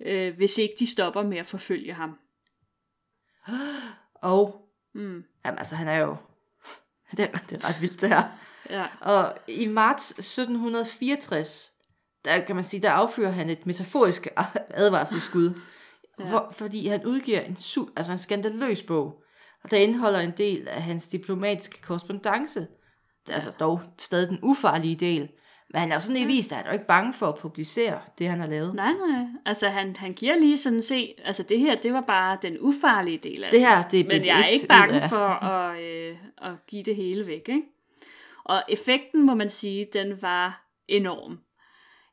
[0.00, 2.18] øh, hvis ikke de stopper med at forfølge ham.
[4.14, 4.64] Og,
[4.94, 5.24] Mm.
[5.44, 6.16] jamen altså, han er jo...
[7.16, 8.22] Det er, det er ret vildt, det her.
[8.70, 8.86] Ja.
[9.00, 11.72] Og i marts 1764,
[12.24, 14.28] der kan man sige, der affyrer han et metaforisk
[14.70, 15.60] advarselsskud,
[16.20, 16.28] ja.
[16.28, 19.22] hvor, fordi han udgiver en, su, altså en skandaløs bog,
[19.64, 22.60] og der indeholder en del af hans diplomatiske korrespondence.
[23.26, 25.28] Det er altså dog stadig den ufarlige del,
[25.72, 27.38] men han er jo sådan i vist, at han er jo ikke bange for at
[27.38, 28.74] publicere det, han har lavet.
[28.74, 29.24] Nej, nej.
[29.46, 33.18] Altså, han, han giver lige sådan se, altså det her, det var bare den ufarlige
[33.18, 36.16] del af Det her, det er Men jeg er ikke bange af- for at, øh,
[36.42, 37.62] at give det hele væk, ikke?
[38.44, 41.38] Og effekten, må man sige, den var enorm.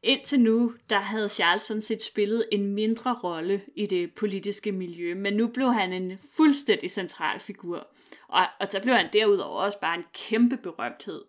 [0.05, 5.15] Indtil nu, der havde Charles sådan set spillet en mindre rolle i det politiske miljø,
[5.15, 7.87] men nu blev han en fuldstændig central figur.
[8.27, 11.21] Og, og så blev han derudover også bare en kæmpe berømthed.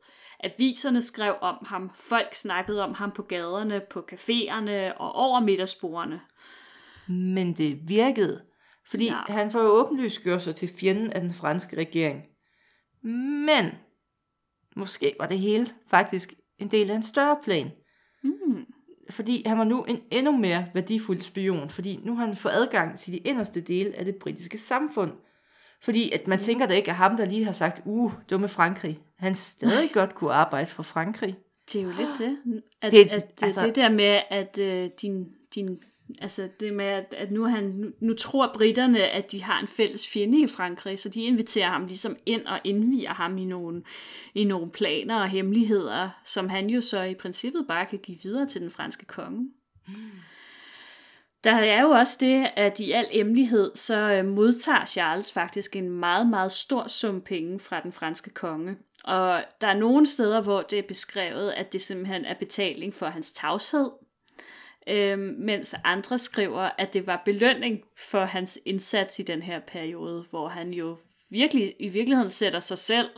[0.45, 6.21] Aviserne skrev om ham, folk snakkede om ham på gaderne, på caféerne og over middagsbordene.
[7.09, 8.43] Men det virkede,
[8.91, 9.19] fordi Ja.
[9.29, 12.23] han jo åbenlyst gjort sig til fjenden af den franske regering.
[13.47, 13.67] Men
[14.77, 17.71] måske var det hele faktisk en del af en større plan.
[19.11, 22.99] Fordi han var nu en endnu mere værdifuld spion, fordi nu har han fået adgang
[22.99, 25.13] til de inderste dele af det britiske samfund.
[25.83, 28.99] Fordi at man tænker da ikke, at ham, der lige har sagt, uh, dumme Frankrig,
[29.19, 31.37] han stadig godt kunne arbejde for Frankrig.
[31.73, 32.39] Det er jo lidt det.
[32.83, 35.79] At, Det- at altså, altså- det der med, at øh, din, din,
[36.19, 39.69] altså det med, at, at nu, han, nu, nu tror britterne, at de har en
[39.69, 43.83] fælles fjende i Frankrig, så de inviterer ham ligesom ind og indviger ham i nogle,
[44.35, 48.47] i nogle planer og hemmeligheder, som han jo så i princippet bare kan give videre
[48.47, 49.51] til den franske konge.
[51.45, 55.91] Der er jo også det, at i al emmelighed, så øh, modtager Charles faktisk en
[55.91, 58.77] meget, meget stor sum penge fra den franske konge.
[59.05, 63.07] Og der er nogle steder, hvor det er beskrevet, at det simpelthen er betaling for
[63.07, 63.91] hans tavshed,
[64.89, 70.27] øhm, mens andre skriver, at det var belønning for hans indsats i den her periode,
[70.31, 70.99] hvor han jo
[71.31, 73.09] virkelig, i virkeligheden sætter sig selv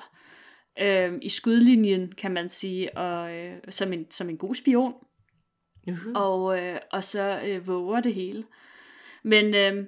[0.81, 4.94] øhm, i skudlinjen, kan man sige, og øh, som, en, som en god spion
[5.90, 6.12] Uh-huh.
[6.14, 8.44] og, øh, og så øh, våger det hele.
[9.24, 9.87] Men øh,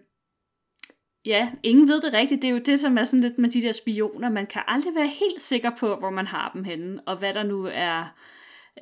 [1.25, 2.43] ja, ingen ved det rigtigt.
[2.43, 4.31] Det er jo det, som er sådan lidt med de der spioner.
[4.31, 7.43] Man kan aldrig være helt sikker på, hvor man har dem henne, og hvad der
[7.43, 8.15] nu er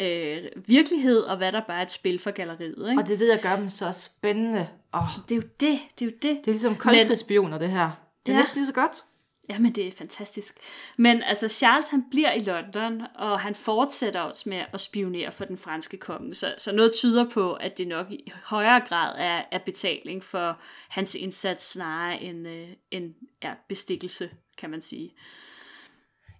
[0.00, 2.90] øh, virkelighed, og hvad der bare er et spil for galleriet.
[2.90, 3.02] Ikke?
[3.02, 4.68] Og det er det, der gør dem så spændende.
[4.92, 6.22] Oh, det er jo det, det er jo det.
[6.22, 7.90] det er ligesom koldkrigsspioner, det her.
[8.26, 8.38] Det er Ja.
[8.38, 9.04] næsten lige så godt.
[9.50, 10.56] Jamen, det er fantastisk.
[10.96, 15.44] Men altså, Charles han bliver i London, og han fortsætter også med at spionere for
[15.44, 16.34] den franske konge.
[16.34, 20.58] Så, så noget tyder på, at det nok i højere grad er, er betaling for
[20.88, 25.14] hans indsats, snarere end, øh, end ja, bestikkelse, kan man sige.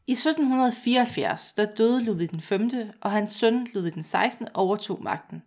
[0.09, 4.49] I 1774, der døde Ludvig den 5., og hans søn Ludvig den 16.
[4.55, 5.43] overtog magten.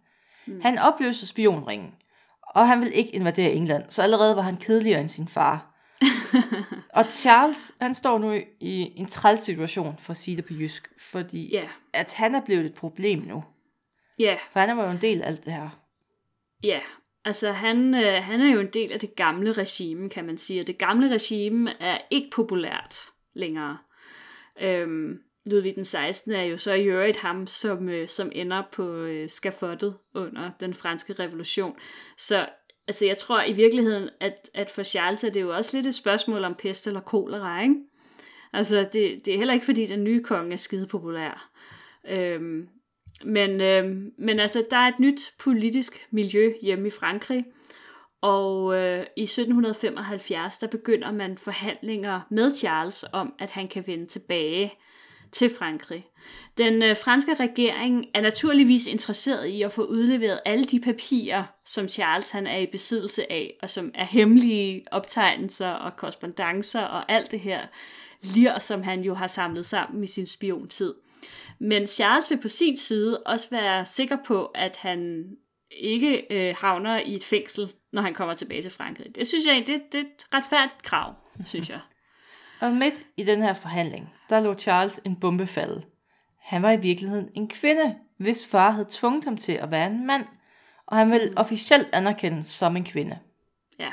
[0.46, 0.62] Mm.
[0.62, 1.94] Han opløste spionringen,
[2.42, 5.68] og han ville ikke invadere England, så allerede var han kedeligere end sin far.
[6.98, 10.88] og Charles, han står nu i en træls situation, for at sige det på jysk,
[11.12, 13.44] fordi Ja, at han er blevet et problem nu.
[14.20, 15.70] ja, For han var jo en del af alt det her.
[16.64, 16.80] ja.
[17.26, 20.60] Altså, han, øh, han er jo en del af det gamle regime, kan man sige.
[20.62, 22.96] Og det gamle regime er ikke populært
[23.34, 23.78] længere.
[24.62, 26.32] Øhm, Ludvig den 16.
[26.32, 30.74] er jo så i øvrigt ham, som, øh, som ender på øh, skafottet under den
[30.74, 31.76] franske revolution.
[32.18, 32.50] Så
[32.88, 35.94] altså, jeg tror i virkeligheden, at, at for Charles er det jo også lidt et
[35.94, 37.76] spørgsmål om pest eller kolera, ikke?
[38.54, 41.52] Altså, det, det er heller ikke, fordi den nye konge er skide populær.
[42.10, 42.68] Øhm,
[43.26, 47.46] men, øhm, men altså, der er et nyt politisk miljø hjemme i Frankrig,
[48.22, 54.06] og øh, i 1775, der begynder man forhandlinger med Charles om, at han kan vende
[54.06, 54.74] tilbage
[55.32, 56.06] til Frankrig.
[56.58, 61.90] Den øh, franske regering er naturligvis interesseret i at få udleveret alle de papirer, som
[61.90, 67.32] Charles han er i besiddelse af, og som er hemmelige optegnelser og korrespondencer og alt
[67.32, 67.62] det her
[68.22, 70.94] lir, som han jo har samlet sammen i sin spiontid.
[71.60, 75.26] Men Charles vil på sin side også være sikker på, at han
[75.72, 79.16] ikke øh, havner i et fængsel, når han kommer tilbage til Frankrig.
[79.16, 81.14] Det synes jeg, det, det er et retfærdigt krav,
[81.46, 81.80] synes jeg.
[82.62, 85.84] Og midt i den her forhandling, der lå Charles en bombe falde.
[86.40, 90.08] Han var i virkeligheden en kvinde, hvis far havde tvunget ham til at være en
[90.08, 90.26] mand,
[90.86, 93.20] og han ville officielt anerkendes som en kvinde.
[93.80, 93.92] Ja.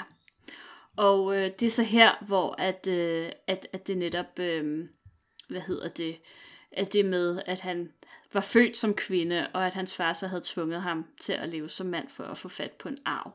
[0.97, 4.89] Og øh, det er så her, hvor at, øh, at, at det netop, øh,
[5.49, 6.19] hvad hedder det,
[6.73, 7.93] at det med, at han
[8.33, 11.71] var født som kvinde, og at hans far så havde tvunget ham til at leve
[11.71, 13.33] som mand for at få fat på en arv.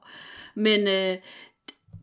[0.56, 1.18] Men øh,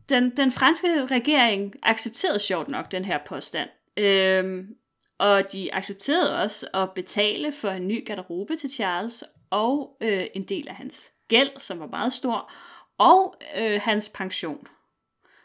[0.09, 3.69] den, den franske regering accepterede sjovt nok den her påstand.
[3.97, 4.75] Øhm,
[5.17, 10.43] og de accepterede også at betale for en ny garderobe til Charles, og øh, en
[10.43, 12.51] del af hans gæld, som var meget stor,
[12.97, 14.67] og øh, hans pension.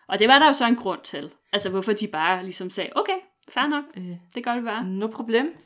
[0.08, 1.30] Og det var der jo så en grund til.
[1.52, 4.84] Altså hvorfor de bare ligesom sagde, okay, fair nok, Øh, det gør det bare.
[4.84, 5.56] no problem.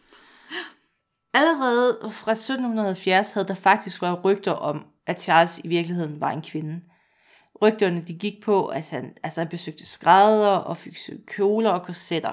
[1.35, 6.43] Allerede fra 1770 havde der faktisk været rygter om, at Charles i virkeligheden var en
[6.43, 6.81] kvinde.
[7.62, 12.33] Rygterne de gik på, at han, altså han besøgte skrædder og fik kjoler og korsetter.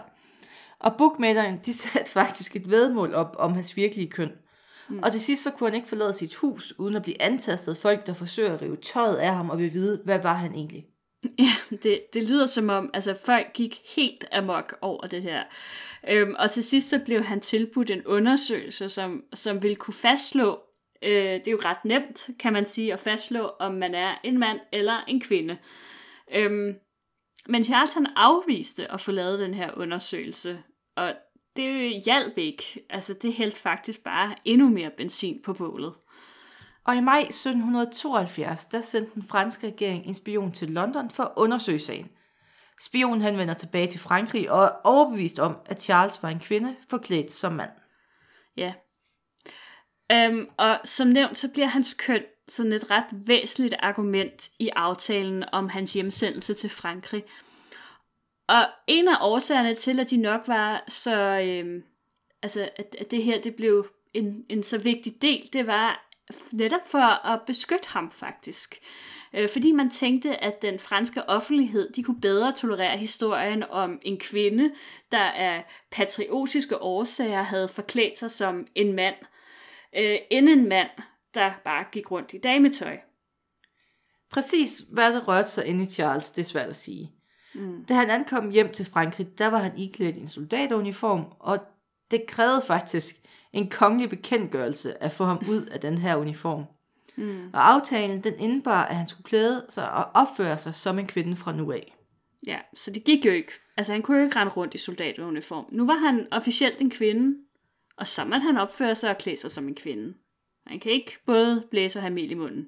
[0.79, 4.31] Og bookmakeren, de satte faktisk et vedmål op om hans virkelige køn.
[4.89, 4.99] Mm.
[5.03, 7.77] Og til sidst så kunne han ikke forlade sit hus, uden at blive antastet af
[7.77, 10.85] folk, der forsøger at rive tøjet af ham og vil vide, hvad var han egentlig.
[11.39, 15.43] Ja, det, det lyder som om, altså folk gik helt amok over det her.
[16.09, 20.59] Øhm, og til sidst så blev han tilbudt en undersøgelse, som, som ville kunne fastslå,
[21.03, 24.37] øh, det er jo ret nemt, kan man sige, at fastslå, om man er en
[24.37, 25.57] mand eller en kvinde.
[26.33, 26.75] Øhm,
[27.49, 30.63] men Charles han afviste at få lavet den her undersøgelse,
[30.95, 31.13] og
[31.55, 32.85] det hjalp ikke.
[32.89, 35.93] Altså det hældte faktisk bare endnu mere benzin på bålet.
[36.85, 41.31] Og i maj 1772, der sendte den franske regering en spion til London for at
[41.35, 42.09] undersøge sagen.
[42.81, 46.75] Spionen han vender tilbage til Frankrig og er overbevist om, at Charles var en kvinde
[46.89, 47.71] forklædt som mand.
[48.57, 48.73] Ja.
[50.11, 55.43] Øhm, og som nævnt, så bliver hans køn sådan et ret væsentligt argument i aftalen
[55.51, 57.23] om hans hjemsendelse til Frankrig.
[58.47, 61.83] Og en af årsagerne til, at de nok var så, øhm,
[62.43, 66.09] altså at, at det her det blev en, en så vigtig del, det var
[66.51, 68.79] netop for at beskytte ham faktisk.
[69.33, 74.17] Øh, fordi man tænkte, at den franske offentlighed, de kunne bedre tolerere historien om en
[74.17, 74.71] kvinde,
[75.11, 79.15] der af patriotiske årsager havde forklædt sig som en mand,
[79.97, 80.89] øh, end en mand,
[81.33, 82.97] der bare gik rundt i dametøj.
[84.31, 87.11] Præcis hvad der rørte sig ind i Charles, det er svært at sige.
[87.55, 87.85] Mm.
[87.85, 91.59] Da han ankom hjem til Frankrig, der var han iklædt i en soldatuniform, og
[92.11, 93.15] det krævede faktisk
[93.53, 96.63] en kongelig bekendtgørelse at få ham ud af den her uniform.
[97.17, 97.49] Mm.
[97.53, 101.35] Og aftalen den indebar, at han skulle klæde sig og opføre sig som en kvinde
[101.35, 101.95] fra nu af.
[102.47, 103.51] Ja, så det gik jo ikke.
[103.77, 105.65] Altså han kunne jo ikke rende rundt i soldatuniform.
[105.71, 107.37] Nu var han officielt en kvinde,
[107.97, 110.13] og så måtte han opføre sig og klæde sig som en kvinde.
[110.67, 112.67] Han kan ikke både blæse og have mel i munden.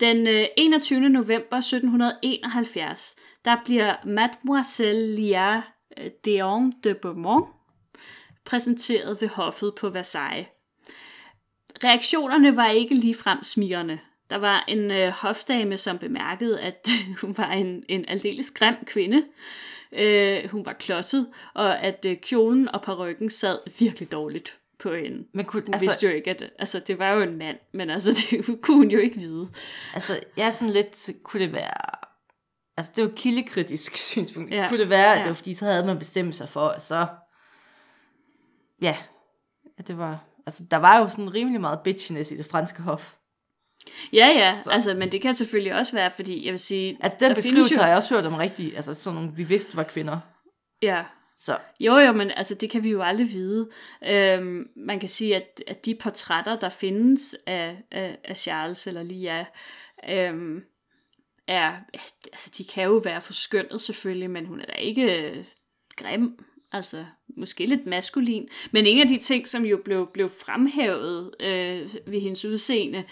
[0.00, 1.04] Den 21.
[1.04, 5.56] Øh, november 1771, der bliver Mademoiselle Lia
[5.98, 7.46] øh, Deon de Beaumont
[8.44, 10.48] præsenteret ved hoffet på Versailles.
[11.84, 13.98] Reaktionerne var ikke ligefrem smirrende.
[14.30, 16.88] Der var en øh, hofdame, som bemærkede, at
[17.20, 19.24] hun var en, en aldeles grim kvinde.
[19.92, 25.24] Øh, hun var klodset, og at øh, kjolen og parykken sad virkelig dårligt på hende.
[25.34, 27.90] Men kunne, hun altså, vidste jo ikke, at altså, det var jo en mand, men
[27.90, 29.48] altså, det kunne hun jo ikke vide.
[29.94, 32.02] Altså, jeg er sådan lidt, kunne det være...
[32.76, 34.50] Altså, det var kildekritisk synspunkt.
[34.50, 34.68] Ja.
[34.68, 35.22] Kunne det være, at ja.
[35.22, 37.06] det var fordi, så havde man bestemt sig for, så...
[38.82, 38.96] Ja,
[39.78, 40.24] at det var...
[40.46, 43.14] Altså, der var jo sådan rimelig meget bitchiness i det franske hof.
[44.12, 44.70] Ja, ja, så.
[44.70, 46.98] altså, men det kan selvfølgelig også være, fordi jeg vil sige...
[47.00, 47.80] Altså, den beskrivelse jo...
[47.80, 50.20] har jeg også hørt om rigtigt, altså sådan nogle, vi vidste var kvinder.
[50.82, 51.04] Ja,
[51.36, 51.58] så.
[51.80, 53.70] Jo, jo, men altså, det kan vi jo aldrig vide.
[54.06, 59.02] Øhm, man kan sige, at, at de portrætter, der findes af, af, af Charles eller
[59.02, 59.46] Lia,
[60.08, 60.62] øhm,
[61.48, 61.72] er,
[62.32, 65.44] altså, de kan jo være forskønnet selvfølgelig, men hun er da ikke øh,
[65.96, 66.44] grim.
[66.72, 67.04] Altså,
[67.36, 68.48] måske lidt maskulin.
[68.72, 73.04] Men en af de ting, som jo blev, blev fremhævet øh, ved hendes udseende,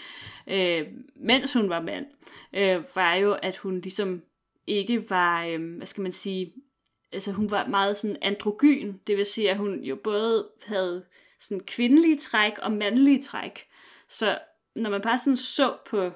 [0.47, 2.05] øh, mens hun var mand,
[2.53, 4.21] øh, var jo, at hun ligesom
[4.67, 6.53] ikke var, øh, hvad skal man sige,
[7.11, 11.05] altså hun var meget sådan androgyn, det vil sige, at hun jo både havde
[11.39, 13.67] sådan kvindelige træk og mandlige træk.
[14.09, 14.37] Så
[14.75, 16.11] når man bare sådan så på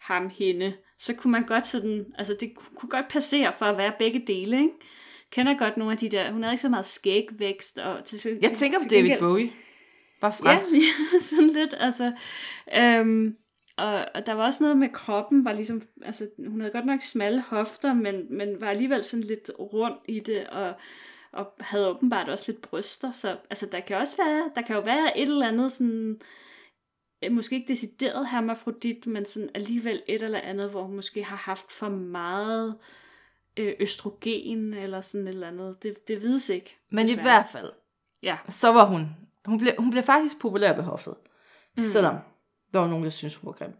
[0.00, 3.92] ham, hende, så kunne man godt sådan, altså det kunne godt passere for at være
[3.98, 4.74] begge dele, ikke?
[5.32, 7.78] Kender godt nogle af de der, hun havde ikke så meget skægvækst.
[7.78, 9.52] Og til, Jeg tænker på David Bowie.
[10.20, 10.72] Bare fransk.
[10.74, 10.78] Ja,
[11.12, 12.12] ja, sådan lidt, altså.
[12.76, 13.36] Øhm,
[13.76, 17.00] og, og der var også noget med kroppen, var ligesom, altså hun havde godt nok
[17.02, 20.74] smalle hofter, men, men var alligevel sådan lidt rund i det, og,
[21.32, 24.82] og havde åbenbart også lidt bryster, så altså der kan også være, der kan jo
[24.82, 26.20] være et eller andet sådan,
[27.24, 31.36] øh, måske ikke decideret hermafrodit, men sådan alligevel et eller andet, hvor hun måske har
[31.36, 33.01] haft for meget øh,
[33.58, 36.76] østrogen, eller sådan et eller andet, det, det vides ikke.
[36.90, 37.20] Men desværre.
[37.20, 37.70] i hvert fald,
[38.22, 38.36] ja.
[38.48, 39.08] så var hun,
[39.44, 41.14] hun blev, hun blev faktisk populær ved hoffet,
[41.76, 41.82] mm.
[41.82, 42.16] selvom
[42.72, 43.72] der var nogen, der synes, hun var grim.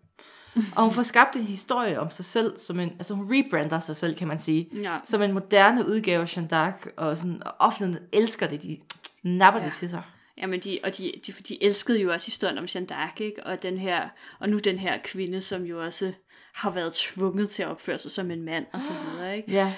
[0.77, 3.97] og hun får skabt en historie om sig selv, som en, altså hun rebrander sig
[3.97, 4.99] selv, kan man sige, ja.
[5.05, 8.79] som en moderne udgave af Jeanne d'Arc, og, sådan, og offentligheden elsker det, de
[9.23, 9.67] napper ja.
[9.67, 10.03] det til sig.
[10.37, 13.47] Jamen, de, og de, de, de elskede jo også historien om Jeanne d'Arc, ikke?
[13.47, 14.09] Og, den her,
[14.39, 16.13] og nu den her kvinde, som jo også
[16.55, 19.53] har været tvunget til at opføre sig som en mand, og så videre, ikke?
[19.53, 19.75] Ja.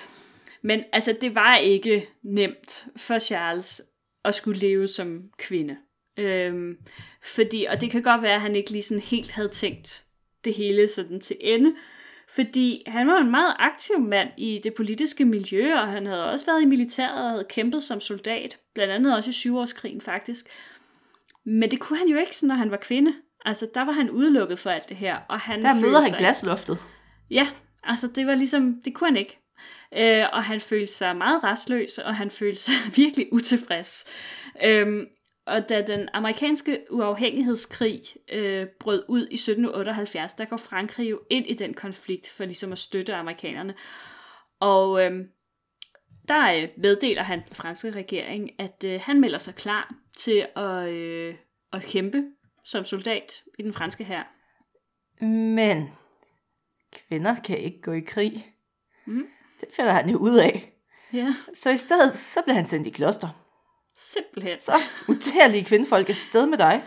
[0.62, 3.82] Men altså, det var ikke nemt for Charles
[4.24, 5.76] at skulle leve som kvinde.
[6.16, 6.76] Øhm,
[7.22, 10.04] fordi, og det kan godt være, at han ikke lige sådan helt havde tænkt
[10.44, 11.74] det hele sådan til ende,
[12.28, 16.46] fordi han var en meget aktiv mand i det politiske miljø, og han havde også
[16.46, 20.46] været i militæret og havde kæmpet som soldat, blandt andet også i syvårskrigen faktisk.
[21.44, 23.14] Men det kunne han jo ikke, når han var kvinde.
[23.44, 25.16] Altså, der var han udelukket for alt det her.
[25.28, 26.78] Og han der møder han glasloftet.
[27.30, 27.48] Ja,
[27.82, 29.38] altså det var ligesom, det kunne han ikke.
[29.96, 34.04] Øh, og han følte sig meget restløs, og han følte sig virkelig utilfreds.
[34.64, 35.06] Øh,
[35.46, 41.46] og da den amerikanske uafhængighedskrig øh, brød ud i 1778, der går Frankrig jo ind
[41.46, 43.74] i den konflikt for ligesom at støtte amerikanerne.
[44.60, 45.24] Og øh,
[46.28, 50.88] der øh, meddeler han den franske regering, at øh, han melder sig klar til at,
[50.88, 51.34] øh,
[51.72, 52.24] at kæmpe
[52.64, 54.22] som soldat i den franske hær.
[55.26, 55.90] Men
[56.92, 58.54] kvinder kan ikke gå i krig.
[59.06, 59.26] Mm.
[59.60, 60.72] Det finder han jo ud af.
[61.12, 63.28] Ja, Så i stedet, så bliver han sendt i kloster.
[63.96, 64.60] simpelthen.
[64.60, 64.72] Så
[65.08, 66.84] utærlige kvindefolk er sted med dig.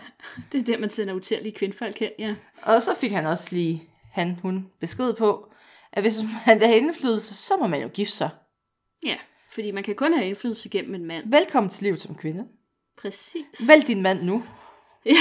[0.52, 2.34] Det er der, man sender utærlige kvindfolk hen, ja.
[2.62, 5.52] Og så fik han også lige, han, hun, besked på,
[5.92, 6.16] at hvis
[6.46, 8.30] man vil have indflydelse, så må man jo gifte sig.
[9.04, 9.16] Ja,
[9.52, 11.30] fordi man kan kun have indflydelse gennem en mand.
[11.30, 12.48] Velkommen til livet som kvinde.
[12.98, 13.68] Præcis.
[13.68, 14.44] Vælg din mand nu.
[15.02, 15.16] Hvis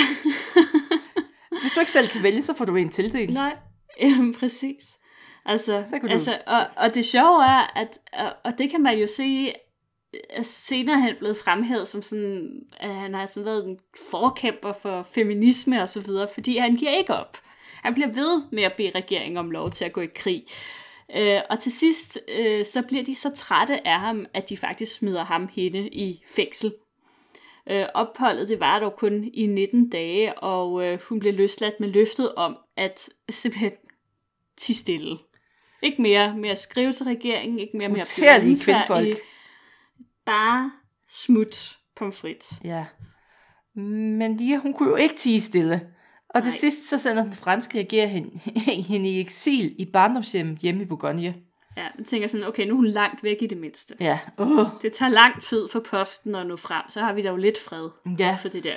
[1.78, 3.34] du ikke selv kan vælge, så får du en tildelt.
[3.34, 3.58] Nej,
[4.02, 4.98] jamen, præcis.
[5.46, 8.82] Altså, Så kan du- altså og, og det sjove er, at, og, og det kan
[8.84, 9.54] man jo se,
[10.30, 12.50] at senere er han blevet fremhævet som sådan,
[12.80, 13.78] at han har sådan været en
[14.12, 17.38] forkæmper for feminisme og så videre, fordi han giver ikke op.
[17.84, 20.44] Han bliver ved med at bede regeringen om lov til at gå i krig.
[21.16, 24.96] Øh, og til sidst, øh, så bliver de så trætte af ham, at de faktisk
[24.96, 26.74] smider ham hende i fængsel.
[27.70, 31.88] Øh, opholdet det var dog kun i 19 dage, og øh, hun blev løsladt med
[31.88, 33.72] løftet om at simpelthen
[34.58, 35.18] tige stille.
[35.82, 39.08] Ikke mere med at skrive til regeringen, ikke mere med at sig kvindfolk.
[39.08, 39.14] i
[40.26, 40.72] bare
[41.10, 42.46] smut pomfrit.
[42.64, 42.86] Ja.
[43.76, 45.82] Men Lia, hun kunne jo ikke tige stille.
[46.30, 46.58] Og til Nej.
[46.58, 48.62] sidst, så sender den franske regering hende,
[48.94, 51.36] hende i eksil i barndomshjemmet hjemme i Bourgogne.
[51.78, 53.96] Ja, man tænker sådan, okay, nu er hun langt væk i det mindste.
[54.00, 54.20] Ja.
[54.38, 54.60] Uh.
[54.82, 57.58] Det tager lang tid for posten at nå frem, så har vi da jo lidt
[57.60, 58.38] fred Ja.
[58.42, 58.76] for det der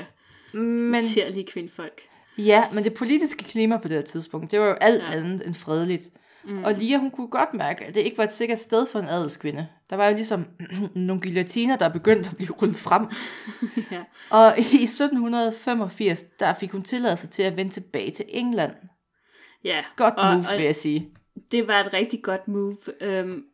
[0.58, 2.00] Men, tærlige kvindfolk.
[2.38, 5.10] ja, men det politiske klima på det her tidspunkt, det var jo alt ja.
[5.10, 6.02] andet end fredeligt.
[6.44, 6.64] Mm.
[6.64, 9.08] Og Lia, hun kunne godt mærke, at det ikke var et sikkert sted for en
[9.08, 9.66] adelskvinde.
[9.90, 10.46] Der var jo ligesom
[10.94, 13.06] nogle guillotiner, der begyndte at blive rullet frem.
[13.92, 14.00] ja.
[14.30, 18.72] Og i 1785, der fik hun tilladelse til at vende tilbage til England.
[19.64, 19.84] ja.
[19.96, 21.08] Godt og, move, og, vil jeg sige
[21.52, 22.78] det var et rigtig godt move.
[23.00, 23.44] Øhm,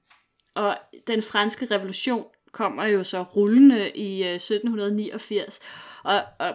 [0.55, 5.61] og den franske revolution kommer jo så rullende i øh, 1789,
[6.05, 6.55] og, og,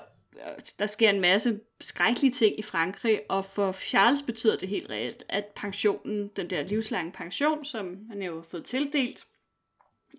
[0.80, 5.24] der sker en masse skrækkelige ting i Frankrig, og for Charles betyder det helt reelt,
[5.30, 9.26] at pensionen, den der livslange pension, som han jo har fået tildelt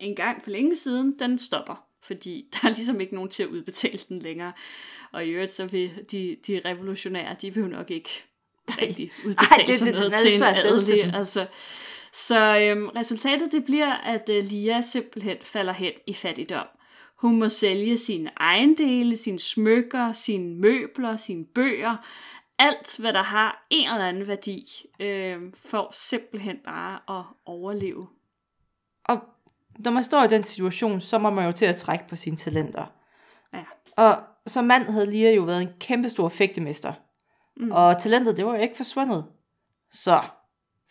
[0.00, 1.86] en gang for længe siden, den stopper.
[2.02, 4.52] Fordi der er ligesom ikke nogen til at udbetale den længere.
[5.12, 8.24] Og i øvrigt, så vil de, de revolutionære, de vil jo nok ikke
[8.68, 11.04] rigtig udbetale det- sådan det- noget den er til en adelig.
[11.04, 11.14] dem.
[11.14, 11.46] Altså,
[12.12, 16.66] så øhm, resultatet det bliver, at øh, Lia simpelthen falder hen i fattigdom.
[17.16, 21.96] Hun må sælge sine ejendele, sine smykker, sine møbler, sine bøger.
[22.58, 24.66] Alt, hvad der har en eller anden værdi,
[25.00, 25.36] øh,
[25.66, 28.06] for simpelthen bare at overleve.
[29.04, 29.18] Og
[29.78, 32.36] når man står i den situation, så må man jo til at trække på sine
[32.36, 32.84] talenter.
[33.54, 33.62] Ja.
[33.96, 36.92] Og som mand havde Lia jo været en kæmpestor fægtemester.
[37.56, 37.70] Mm.
[37.72, 39.24] Og talentet, det var jo ikke forsvundet.
[39.92, 40.22] Så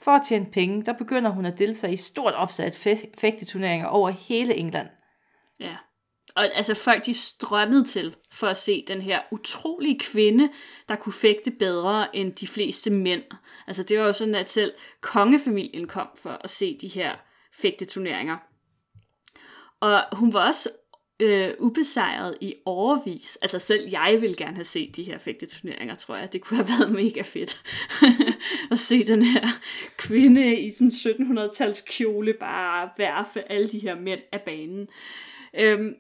[0.01, 4.09] for at tjene penge, der begynder hun at deltage i stort opsat fæ- fægteturneringer over
[4.09, 4.89] hele England.
[5.59, 5.76] Ja.
[6.36, 10.49] Og altså folk, de strømmede til for at se den her utrolige kvinde,
[10.89, 13.24] der kunne fægte bedre end de fleste mænd.
[13.68, 17.16] Altså det var jo sådan, at selv kongefamilien kom for at se de her
[17.53, 18.38] fægteturneringer.
[19.80, 20.70] Og hun var også
[21.22, 23.38] øh, ubesejret i overvis.
[23.42, 26.34] Altså selv jeg ville gerne have set de her fægteturneringer, tror jeg.
[26.34, 27.64] Det kunne have været mega fedt
[28.72, 29.48] at se den her
[29.98, 34.88] kvinde i sådan 1700-tals kjole bare værfe alle de her mænd af banen.
[35.54, 35.94] Øhm,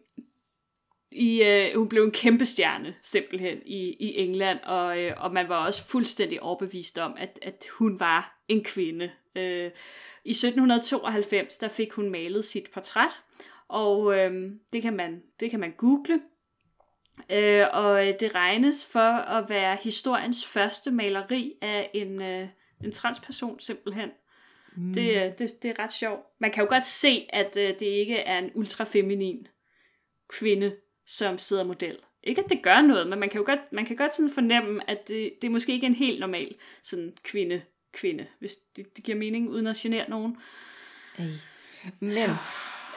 [1.11, 5.49] i, øh, hun blev en kæmpe stjerne simpelthen i, i England, og, øh, og man
[5.49, 9.11] var også fuldstændig overbevist om, at, at hun var en kvinde.
[9.35, 9.71] Øh,
[10.25, 13.19] I 1792 der fik hun malet sit portræt,
[13.71, 16.21] og øh, det, kan man, det kan man google.
[17.29, 22.47] Øh, og det regnes for at være historiens første maleri af en, øh,
[22.83, 24.09] en transperson simpelthen.
[24.75, 24.93] Mm.
[24.93, 26.21] Det, øh, det, det er ret sjovt.
[26.39, 29.47] Man kan jo godt se, at øh, det ikke er en ultrafeminin
[30.29, 30.75] kvinde,
[31.07, 31.97] som sidder model.
[32.23, 34.89] Ikke at det gør noget, men man kan jo godt, man kan godt sådan fornemme,
[34.89, 37.61] at det, det måske ikke er en helt normal sådan kvinde,
[37.93, 40.37] kvinde, hvis det, det giver mening, uden at genere nogen.
[41.17, 41.25] Ej.
[41.99, 42.29] Men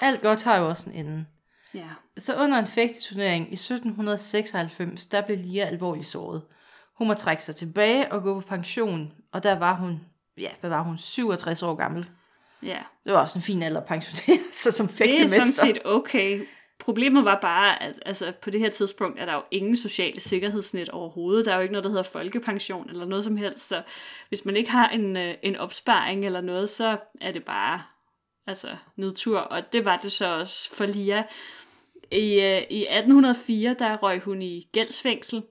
[0.00, 1.26] alt godt har jo også en ende.
[1.74, 1.88] Ja.
[2.18, 6.42] Så under en fægteturnering i 1796, der blev Lia alvorligt såret.
[6.98, 10.00] Hun må trække sig tilbage og gå på pension, og der var hun,
[10.38, 12.06] ja, hvad var hun, 67 år gammel.
[12.62, 12.78] ja.
[13.04, 15.40] Det var også en fin alder at pensionere sig som Det er fægtemester.
[15.40, 16.46] sådan set okay.
[16.80, 20.88] Problemet var bare, at altså, på det her tidspunkt er der jo ingen sociale sikkerhedsnet
[20.88, 21.46] overhovedet.
[21.46, 23.68] Der er jo ikke noget, der hedder folkepension eller noget som helst.
[23.68, 23.82] Så
[24.28, 27.82] hvis man ikke har en, øh, en opsparing eller noget, så er det bare
[28.46, 29.38] altså, nedtur.
[29.38, 31.24] Og det var det så også for Lia.
[32.10, 35.42] I, øh, I 1804, der røg hun i gældsfængsel,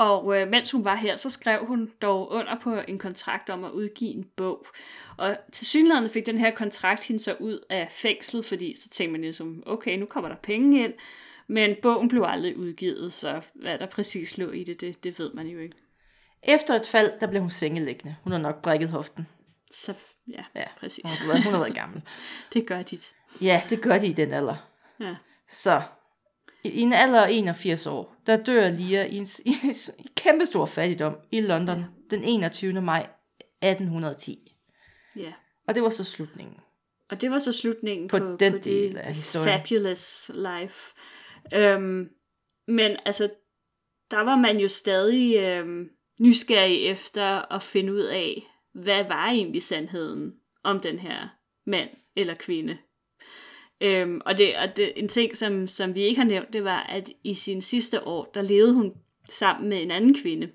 [0.00, 3.64] og øh, mens hun var her, så skrev hun dog under på en kontrakt om
[3.64, 4.66] at udgive en bog.
[5.16, 9.12] Og til synligheden fik den her kontrakt hende så ud af fængsel, fordi så tænkte
[9.12, 10.92] man ligesom, okay, nu kommer der penge ind.
[11.48, 15.32] Men bogen blev aldrig udgivet, så hvad der præcis lå i det, det, det ved
[15.32, 15.76] man jo ikke.
[16.42, 18.16] Efter et fald, der blev hun sengeliggende.
[18.22, 19.26] Hun har nok brækket hoften.
[19.70, 19.94] Så
[20.28, 21.04] ja, Ja, præcis.
[21.04, 22.02] Hun har været, hun har været gammel.
[22.52, 23.12] Det gør dit.
[23.42, 24.56] Ja, det gør de i den alder.
[25.00, 25.16] Ja.
[25.48, 25.82] Så,
[26.64, 30.06] i en alder af 81 år, der dør Lia i en, i en s- i
[30.16, 32.80] kæmpe stor fattigdom i London den 21.
[32.80, 33.06] maj
[33.62, 34.56] 1810.
[35.16, 35.32] ja.
[35.68, 36.56] Og det var så slutningen.
[37.10, 39.60] Og det var så slutningen På på, den på del af historien.
[39.60, 40.94] fabulous life.
[41.54, 42.08] Øhm,
[42.68, 43.30] men altså,
[44.10, 45.88] der var man jo stadig øhm,
[46.20, 48.42] nysgerrig efter at finde ud af,
[48.72, 51.28] hvad var egentlig sandheden om den her
[51.66, 52.78] mand eller kvinde.
[53.80, 56.80] Øhm, og det, og det, en ting, som, som vi ikke har nævnt, det var,
[56.80, 58.92] at i sine sidste år, der levede hun
[59.28, 60.50] sammen med en anden kvinde,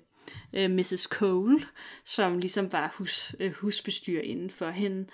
[0.52, 1.02] øh, Mrs.
[1.02, 1.60] Cole,
[2.04, 5.06] som ligesom var hus, øh, husbestyr inden for hende,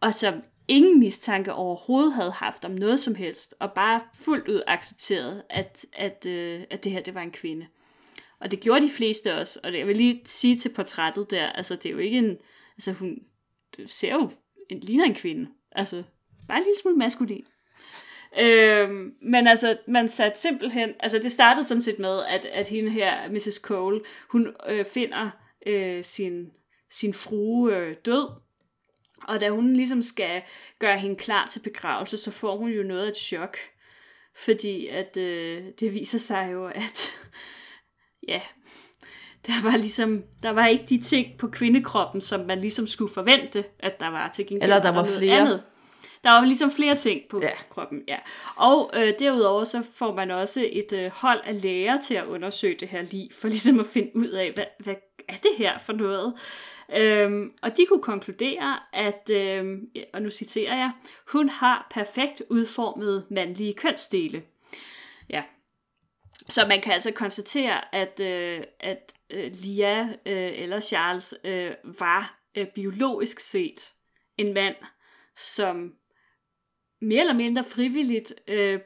[0.00, 0.34] og som
[0.68, 5.86] ingen mistanke overhovedet havde haft om noget som helst, og bare fuldt ud accepteret, at,
[5.92, 7.66] at, øh, at det her det var en kvinde.
[8.40, 11.46] Og det gjorde de fleste også, og det, jeg vil lige sige til portrættet der,
[11.46, 12.36] altså det er jo ikke en,
[12.76, 13.18] altså hun
[13.86, 14.30] ser jo,
[14.70, 16.02] en, ligner en kvinde, altså
[16.48, 17.44] bare en lille smule maskulin.
[18.40, 22.90] Øhm, men altså, man satte simpelthen, altså det startede sådan set med, at, at hende
[22.90, 23.54] her, Mrs.
[23.54, 25.30] Cole, hun øh, finder
[25.66, 26.50] øh, sin,
[26.90, 28.28] sin frue øh, død,
[29.28, 30.42] og da hun ligesom skal
[30.78, 33.56] gøre hende klar til begravelse, så får hun jo noget af et chok,
[34.36, 37.18] fordi at øh, det viser sig jo, at
[38.28, 38.40] ja,
[39.46, 43.64] der var ligesom, der var ikke de ting på kvindekroppen, som man ligesom skulle forvente,
[43.78, 44.62] at der var til gengæld.
[44.62, 45.38] Eller der var flere.
[45.40, 45.62] Andet.
[46.24, 47.50] Der var ligesom flere ting på Ja.
[47.70, 48.16] kroppen, ja.
[48.56, 52.76] Og øh, derudover så får man også et øh, hold af læger til at undersøge
[52.80, 54.94] det her lige, for ligesom at finde ud af, hvad, hvad
[55.28, 56.34] er det her for noget?
[56.96, 59.80] Øhm, og de kunne konkludere, at, øhm,
[60.12, 60.90] og nu citerer jeg,
[61.32, 64.42] hun har perfekt udformede mandlige kønsdele.
[65.30, 65.42] Ja.
[66.48, 72.40] Så man kan altså konstatere, at, øh, at øh, Lia øh, eller Charles øh, var
[72.54, 73.92] øh, biologisk set
[74.36, 74.76] en mand,
[75.36, 75.94] som
[77.00, 78.80] mere eller mindre frivilligt øh,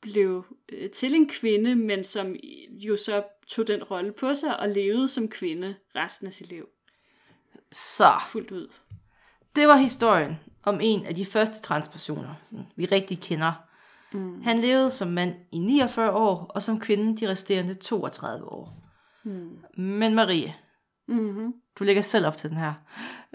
[0.00, 2.36] blev øh, til en kvinde, men som
[2.70, 6.68] jo så tog den rolle på sig og levede som kvinde resten af sit liv
[7.72, 8.68] Så, fuldt ud.
[9.56, 12.34] det var historien om en af de første transpersoner,
[12.76, 13.52] vi rigtig kender.
[14.14, 14.42] Mm.
[14.42, 18.72] Han levede som mand i 49 år, og som kvinde de resterende 32 år.
[19.24, 19.58] Mm.
[19.82, 20.54] Men Marie,
[21.08, 21.54] Mm-hmm.
[21.78, 22.72] du lægger selv op til den her.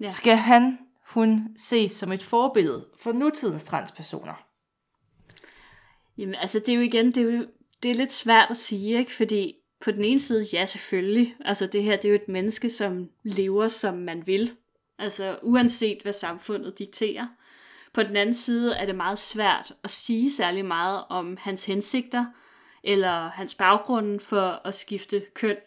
[0.02, 0.10] Ja.
[0.10, 0.78] Skal han,
[1.10, 4.46] hun ses som et forbillede for nutidens transpersoner?
[6.18, 7.46] Jamen, altså, det er jo igen, det er jo
[7.84, 9.16] det er lidt svært at sige, ikke?
[9.16, 11.36] Fordi på den ene side, ja, selvfølgelig.
[11.46, 14.52] Altså, det her, det er jo et menneske, som lever, som man vil.
[15.00, 17.28] Altså, uanset hvad samfundet dikterer.
[17.94, 22.26] På den anden side er det meget svært at sige særlig meget om hans hensigter,
[22.84, 25.58] eller hans baggrund for at skifte køn.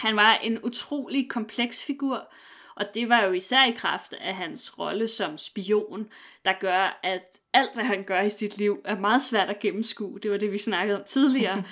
[0.00, 2.32] Han var en utrolig kompleks figur,
[2.76, 6.08] og det var jo især i kraft af hans rolle som spion,
[6.44, 7.22] der gør, at
[7.52, 10.18] alt, hvad han gør i sit liv, er meget svært at gennemskue.
[10.18, 11.64] Det var det, vi snakkede om tidligere.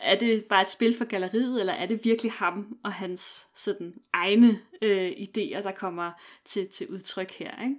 [0.00, 3.94] er det bare et spil for galleriet, eller er det virkelig ham og hans sådan,
[4.12, 6.12] egne øh, idéer, der kommer
[6.44, 7.62] til, til udtryk her?
[7.62, 7.76] Ikke?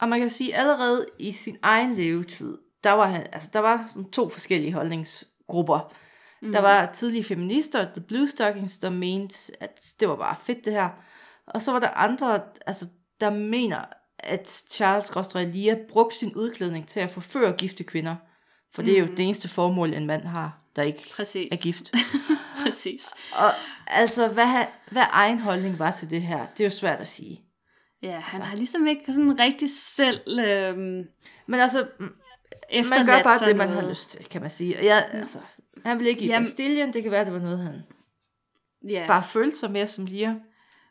[0.00, 3.84] Og man kan sige, allerede i sin egen levetid, der var, han, altså, der var
[3.88, 5.92] sådan to forskellige holdningsgrupper.
[6.42, 6.52] Mm.
[6.52, 10.72] Der var tidlige feminister, The Blue Stockings, der mente, at det var bare fedt det
[10.72, 10.88] her.
[11.46, 12.86] Og så var der andre, altså,
[13.20, 13.84] der mener,
[14.18, 18.16] at Charles Rostralia brugte sin udklædning til at forføre gifte kvinder.
[18.74, 21.48] For det er jo det eneste formål, en mand har, der ikke Præcis.
[21.52, 21.92] er gift.
[22.62, 23.06] Præcis.
[23.32, 23.50] Og
[23.86, 27.49] altså, hvad, hvad egen holdning var til det her, det er jo svært at sige.
[28.02, 31.04] Ja, han har ligesom ikke sådan rigtig selv øhm,
[31.46, 31.86] Men altså,
[32.90, 33.82] man gør bare det, man noget.
[33.82, 34.78] har lyst til, kan man sige.
[34.78, 35.38] Og jeg, altså,
[35.84, 37.82] han ville ikke i Jamen- Bastillen, det kan være, det var noget, han
[38.88, 39.04] Ja.
[39.08, 40.34] bare følte sig mere som Lia.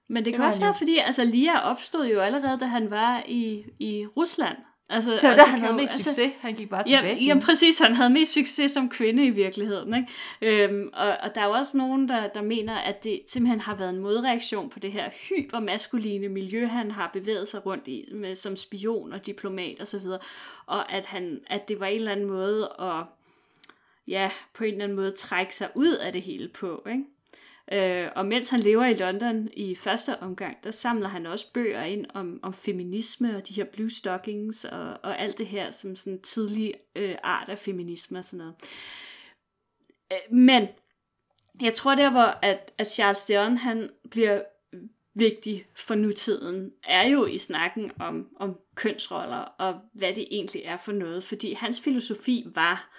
[0.09, 3.23] Men det, Det kan også være, fordi altså, Lia opstod jo allerede, da han var
[3.27, 4.57] i, i Rusland.
[4.91, 6.31] Altså, Det var der, han havde mest altså, succes.
[6.41, 7.45] Han gik bare tilbage Ja, til ja, hende.
[7.45, 7.79] præcis.
[7.79, 9.93] Han havde mest succes som kvinde i virkeligheden.
[10.41, 10.63] Ikke?
[10.63, 13.75] Øhm, og, og der er jo også nogen, der, der mener, at det simpelthen har
[13.75, 18.35] været en modreaktion på det her hypermaskuline miljø, han har bevæget sig rundt i, med,
[18.35, 20.05] som spion og diplomat osv.
[20.07, 20.19] Og,
[20.65, 23.03] og at, han, at det var en eller anden måde at
[24.07, 26.83] ja, på en eller anden måde trække sig ud af det hele på.
[26.89, 27.03] Ikke?
[27.71, 31.83] Øh, og mens han lever i London i første omgang, der samler han også bøger
[31.83, 35.95] ind om, om feminisme og de her blue stockings og, og alt det her som
[35.95, 38.55] sådan en tidlig øh, art af feminisme og sådan noget.
[40.11, 40.67] Øh, men
[41.61, 44.41] jeg tror der, hvor at, at Charles Dion han bliver
[45.13, 50.77] vigtig for nutiden, er jo i snakken om, om kønsroller og hvad det egentlig er
[50.77, 51.23] for noget.
[51.23, 52.89] Fordi hans filosofi var,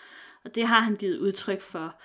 [0.45, 2.01] og det har han givet udtryk for,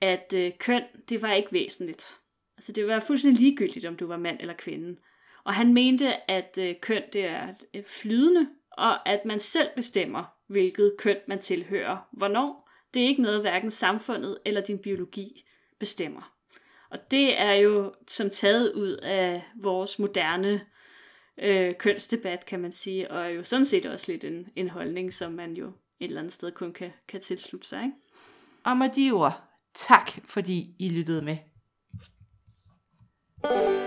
[0.00, 2.14] at øh, køn, det var ikke væsentligt.
[2.56, 5.00] Altså det var fuldstændig ligegyldigt, om du var mand eller kvinde.
[5.44, 10.24] Og han mente, at øh, køn det er øh, flydende, og at man selv bestemmer,
[10.46, 12.08] hvilket køn man tilhører.
[12.12, 12.70] Hvornår?
[12.94, 15.44] Det er ikke noget, hverken samfundet eller din biologi
[15.78, 16.32] bestemmer.
[16.90, 20.60] Og det er jo som taget ud af vores moderne
[21.38, 25.12] øh, kønsdebat, kan man sige, og er jo sådan set også lidt en, en holdning,
[25.12, 27.84] som man jo et eller andet sted kun kan, kan tilslutte sig.
[27.84, 27.96] Ikke?
[28.64, 29.45] Og med de ord,
[29.76, 31.36] tak fordi I lyttede med.
[33.42, 33.85] thank you